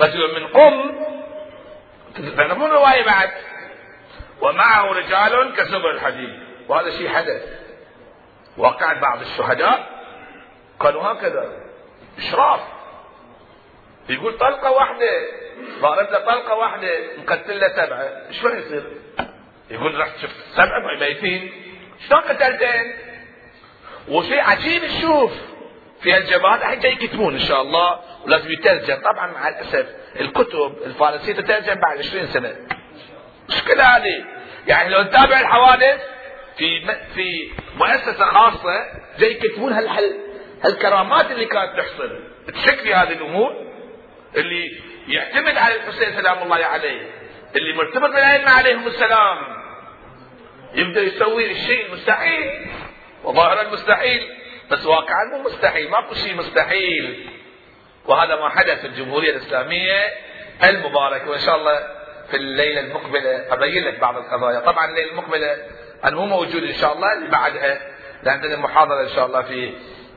[0.00, 1.04] رجل من قم
[2.36, 3.30] تعرفون رواية بعد.
[4.40, 6.38] ومعه رجال كزبر الحديد.
[6.68, 7.42] وهذا شيء حدث.
[8.56, 10.04] وقعت بعض الشهداء
[10.80, 11.52] قالوا هكذا.
[12.18, 12.60] إشراف.
[14.08, 15.10] يقول طلقة واحدة.
[15.80, 17.16] ضارب له طلقة واحدة.
[17.18, 18.32] مقتل له سبعة.
[18.32, 18.84] شلون يصير؟
[19.70, 21.52] يقول رحت شفت سبعة ميتين.
[22.08, 22.94] شلون قتلتين؟
[24.08, 25.32] وشيء عجيب تشوف.
[26.04, 28.94] في الجبهات جاي يكتبون إن شاء الله ولازم يترجم.
[28.94, 29.86] طبعا مع الأسف
[30.20, 32.56] الكتب الفارسية تترجم بعد 20 سنة.
[33.48, 34.24] مشكلة هذه؟
[34.66, 36.00] يعني لو نتابع الحوادث
[36.56, 38.86] في في مؤسسة خاصة
[39.18, 39.88] جاي يكتبون هال
[40.64, 42.20] هالكرامات اللي كانت تحصل.
[42.54, 43.52] تشك في هذه الأمور؟
[44.36, 47.10] اللي يعتمد على الحسين سلام الله عليه
[47.56, 49.38] اللي مرتبط بالأئمة عليهم السلام
[50.74, 52.66] يبدأ يسوي الشيء المستحيل
[53.24, 54.22] وظاهر المستحيل
[54.70, 57.30] بس واقعا مو مستحيل ماكو شيء مستحيل.
[58.06, 60.12] وهذا ما حدث في الجمهورية الإسلامية
[60.64, 61.78] المباركة وإن شاء الله
[62.30, 64.60] في الليلة المقبلة أبين لك بعض القضايا.
[64.60, 65.56] طبعا الليلة المقبلة
[66.04, 67.80] أنا مو موجود إن شاء الله اللي بعدها
[68.26, 69.72] عندنا محاضرة إن شاء الله في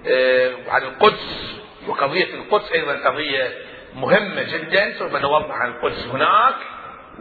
[0.08, 1.56] آه، عن القدس
[1.88, 3.54] وقضية القدس أيضا قضية
[3.96, 6.56] مهمة جدا سوف نوضح عن القدس هناك.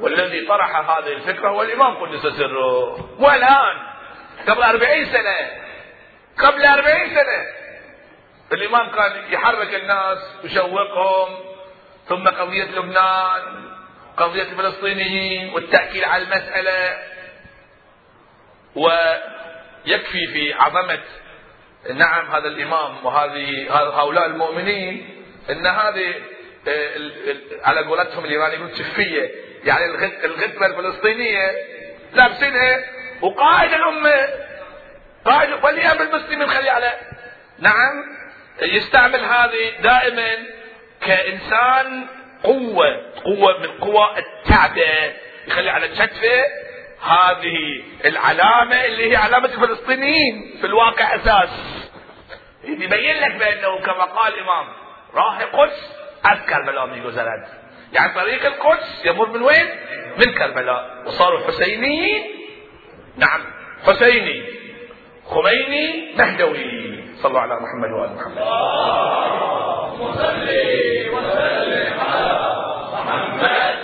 [0.01, 3.77] والذي طرح هذه الفكرة هو الإمام قدس سره والآن
[4.49, 5.66] قبل أربعين سنة
[6.39, 7.47] قبل أربعين سنة.
[8.53, 11.37] الإمام كان يحرك الناس ويشوقهم
[12.09, 13.70] ثم قضية لبنان
[14.16, 16.99] قضية الفلسطينيين والتأكيد على المسألة.
[18.74, 21.03] ويكفي في عظمة
[21.95, 26.14] نعم هذا الإمام وهذه هؤلاء المؤمنين أن هذه
[26.68, 27.11] آه،
[27.64, 29.30] على قولتهم الإيرانيين شفية.
[29.64, 29.84] يعني
[30.24, 31.53] الغدرة الفلسطينية
[32.12, 32.84] لابسينها
[33.22, 34.45] وقائد الأمة.
[35.27, 36.93] قائد وليام المسلمين خلي على
[37.59, 38.05] نعم
[38.62, 40.37] يستعمل هذه دائما
[41.01, 42.07] كإنسان
[42.43, 45.14] قوة قوة من قوى الكعبة
[45.47, 46.45] يخلي على كتفه
[47.03, 51.51] هذه العلامة اللي هي علامة الفلسطينيين في الواقع أساس.
[52.64, 54.66] يبين لك بأنه كما قال الإمام
[55.14, 55.93] راح القدس
[56.24, 57.49] از كربلاء میگذرد
[57.93, 59.66] يعني طريق القدس يمر من وين؟
[60.18, 61.03] من كربلاء.
[61.07, 62.24] وصاروا حسينيين.
[63.16, 63.41] نعم
[63.87, 64.66] حسيني.
[65.31, 68.39] خميني مهدوي صلوا على محمد وآل محمد.
[68.39, 70.49] اللهم صل
[71.14, 72.37] وسلم على
[72.93, 73.77] محمد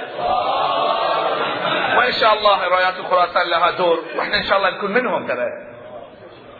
[1.98, 5.46] وان شاء الله رايات خراسان لها دور وإحنا إن شاء الله نكون منهم ترى.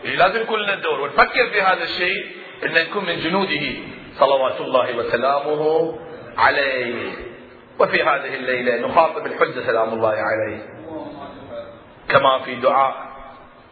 [0.05, 1.01] إيه، لازم يكون لنا دور.
[1.01, 2.27] ونفكر في هذا الشيء
[2.65, 3.73] إن نكون من جنوده.
[4.19, 5.99] صلوات الله وسلامه
[6.39, 7.13] عليه.
[7.79, 10.59] وفي هذه الليلة نخاطب الحجة سلام الله عليه.
[12.09, 13.12] كما في دعاء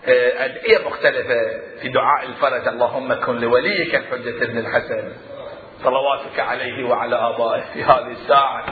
[0.05, 2.69] أدعية مختلفة في دعاء الفرج.
[2.69, 5.13] اللهم كن لوليك الحجة ابن الحسن.
[5.85, 8.65] صلواتك عليه وعلى آبائه في هذه الساعة.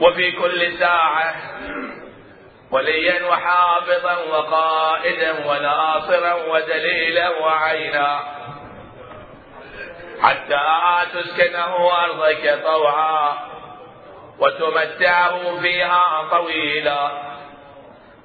[0.00, 1.34] وفي كل ساعة
[2.70, 8.20] وليا وحافظا وقائدا وناصرا ودليلا وعينا.
[10.20, 10.60] حتى
[11.14, 13.34] تسكنه أرضك طوعا
[14.38, 17.31] وتمتعه فيها طويلا.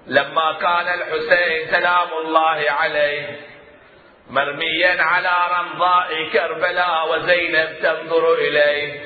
[0.07, 3.39] لما كان الحسين سلام الله عليه
[4.29, 9.01] مرميا على رمضاء كربلاء وزينب تنظر إليه.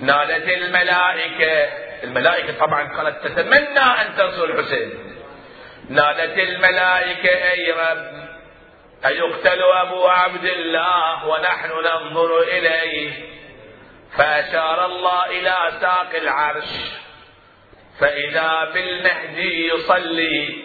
[0.00, 1.68] نالت الملائكة
[2.04, 4.92] الملائكة طبعا كانت تتمنى أن تنصر الحسين.
[5.88, 8.30] نالت الملائكة أي رب
[9.06, 13.12] أيقتل أبو عبد الله ونحن ننظر إليه.
[14.16, 17.00] فأشار الله إلى ساق العرش.
[17.98, 20.56] فإذا بالمهدي يصلي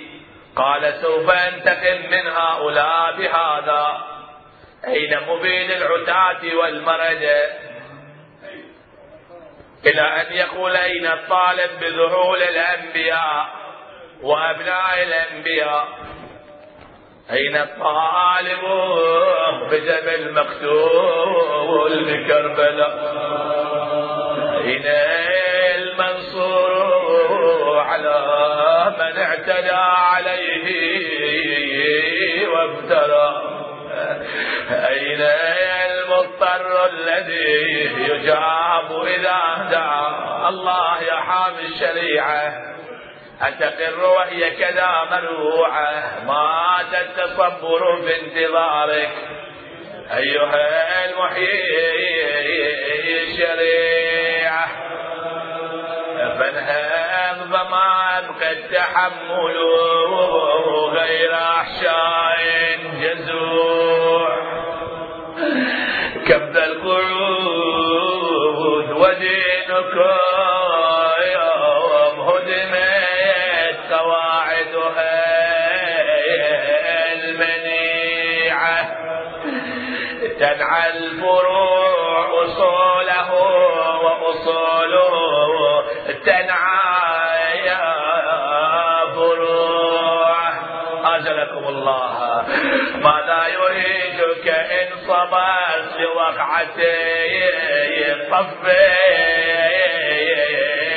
[0.55, 4.05] قال سوف أنتقم من هؤلاء بهذا.
[4.87, 7.23] أين مبين العتاة والمرج؟
[9.85, 13.47] إلى أن يقول أين الطالب بذهول الأنبياء
[14.21, 15.87] وأبناء الأنبياء؟
[17.31, 18.61] أين الطالب
[19.71, 23.15] بجبل مقتول بكربلاء
[24.65, 24.85] أين
[27.95, 29.71] على من اعتدى
[30.11, 30.67] عليه
[32.47, 33.41] وافترى
[34.71, 35.21] أين
[35.91, 42.75] المضطر الذي يجاب إذا دعا الله يا حامي الشريعة؟
[43.41, 49.11] أتقر وهي كذا مروعة ما التصبر في انتظارك.
[50.17, 51.85] أيها المحيي
[53.23, 54.67] الشريعة
[56.39, 56.94] فانهض
[57.51, 59.57] فما أبقى التحمل
[60.93, 62.37] غير أحشاء
[63.01, 63.74] جزوع
[95.25, 98.67] صبرت لوقعتي الطف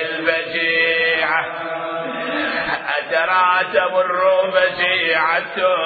[0.01, 1.47] البجيعة
[2.99, 5.77] أترى تمر بجيعته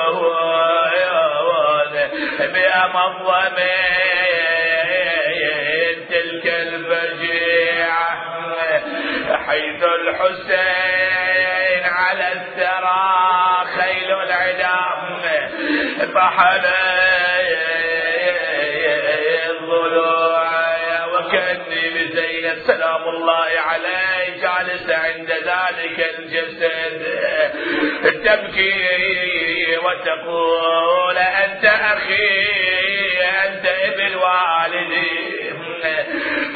[2.39, 3.57] بأمضم
[6.11, 8.23] تلك البجيعة
[9.47, 13.13] حيث الحسين على الثرى
[13.81, 15.23] خيل العدام
[16.15, 16.67] فحل
[22.67, 24.41] سلام الله عليه.
[24.43, 27.03] جالس عند ذلك الجسد.
[28.25, 32.53] تبكي وتقول أنت أخي
[33.45, 35.53] أنت ابن والدي.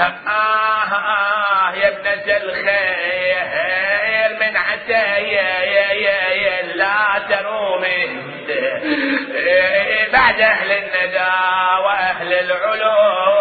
[0.01, 8.07] آه آه يا ابنة الخير من عتايا يا يا يا لا ترومي.
[10.13, 11.35] بعد أهل الندى
[11.85, 13.36] وأهل العلو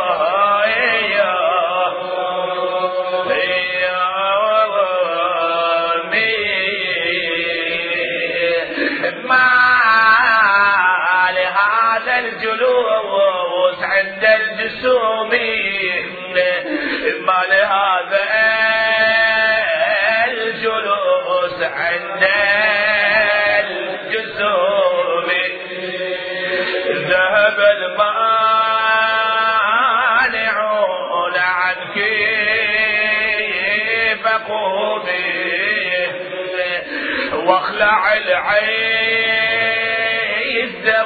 [37.45, 38.55] واخلع العز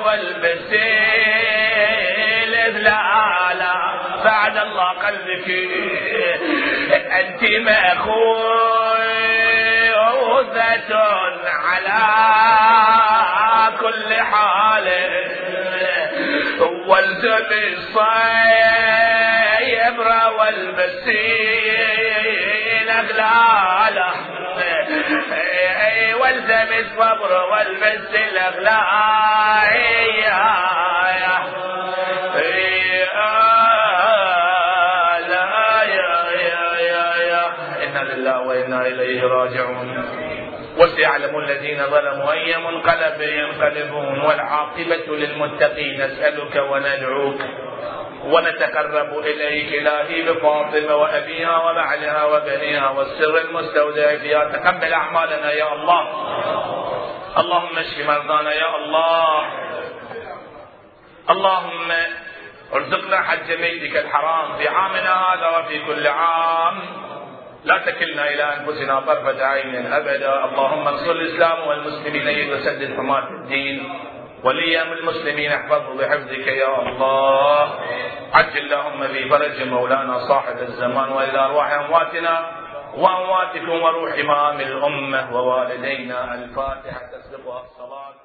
[0.05, 1.19] والبسيل
[2.83, 3.75] لا لا
[4.23, 5.49] بعد الله قلبك
[6.91, 8.19] أنت مأخوذة
[11.45, 11.99] على
[13.79, 14.87] كل حال.
[16.87, 18.09] والزم الصيبر
[20.39, 21.69] والبسيل
[22.89, 24.28] أغلاله.
[26.13, 29.09] والزم الصبر والبس الاغلاء
[38.19, 40.05] لله وإنا إليه راجعون.
[40.77, 44.19] وسيعلم الذين ظلموا أي منقلب ينقلبون.
[44.19, 46.01] والعاقبة للمتقين.
[46.01, 47.41] نسألك وندعوك.
[48.23, 54.45] ونتقرب إليك إلهي بفاطمة وأبيها وبعلها وبنيها والسر المستودع فيها.
[54.45, 56.03] تقبل أعمالنا يا الله.
[57.37, 59.49] اللهم اشف مرضانا يا الله.
[61.29, 61.91] اللهم
[62.73, 66.79] ارزقنا حج بيتك الحرام في عامنا هذا وفي كل عام.
[67.65, 70.45] لا تكلنا إلى أنفسنا طرفة عين أبدا.
[70.45, 73.99] اللهم انصر الإسلام والمسلمين وسدد حماة الدين.
[74.43, 77.79] ولي المسلمين احفظه بحفظك يا الله.
[78.33, 82.51] عجل اللهم في فرج مولانا صاحب الزمان وإلى أرواح أمواتنا
[82.95, 86.99] وأمواتكم وروح إمام الأمة ووالدينا الفاتحة.
[87.13, 88.18] تسبقها الصلاه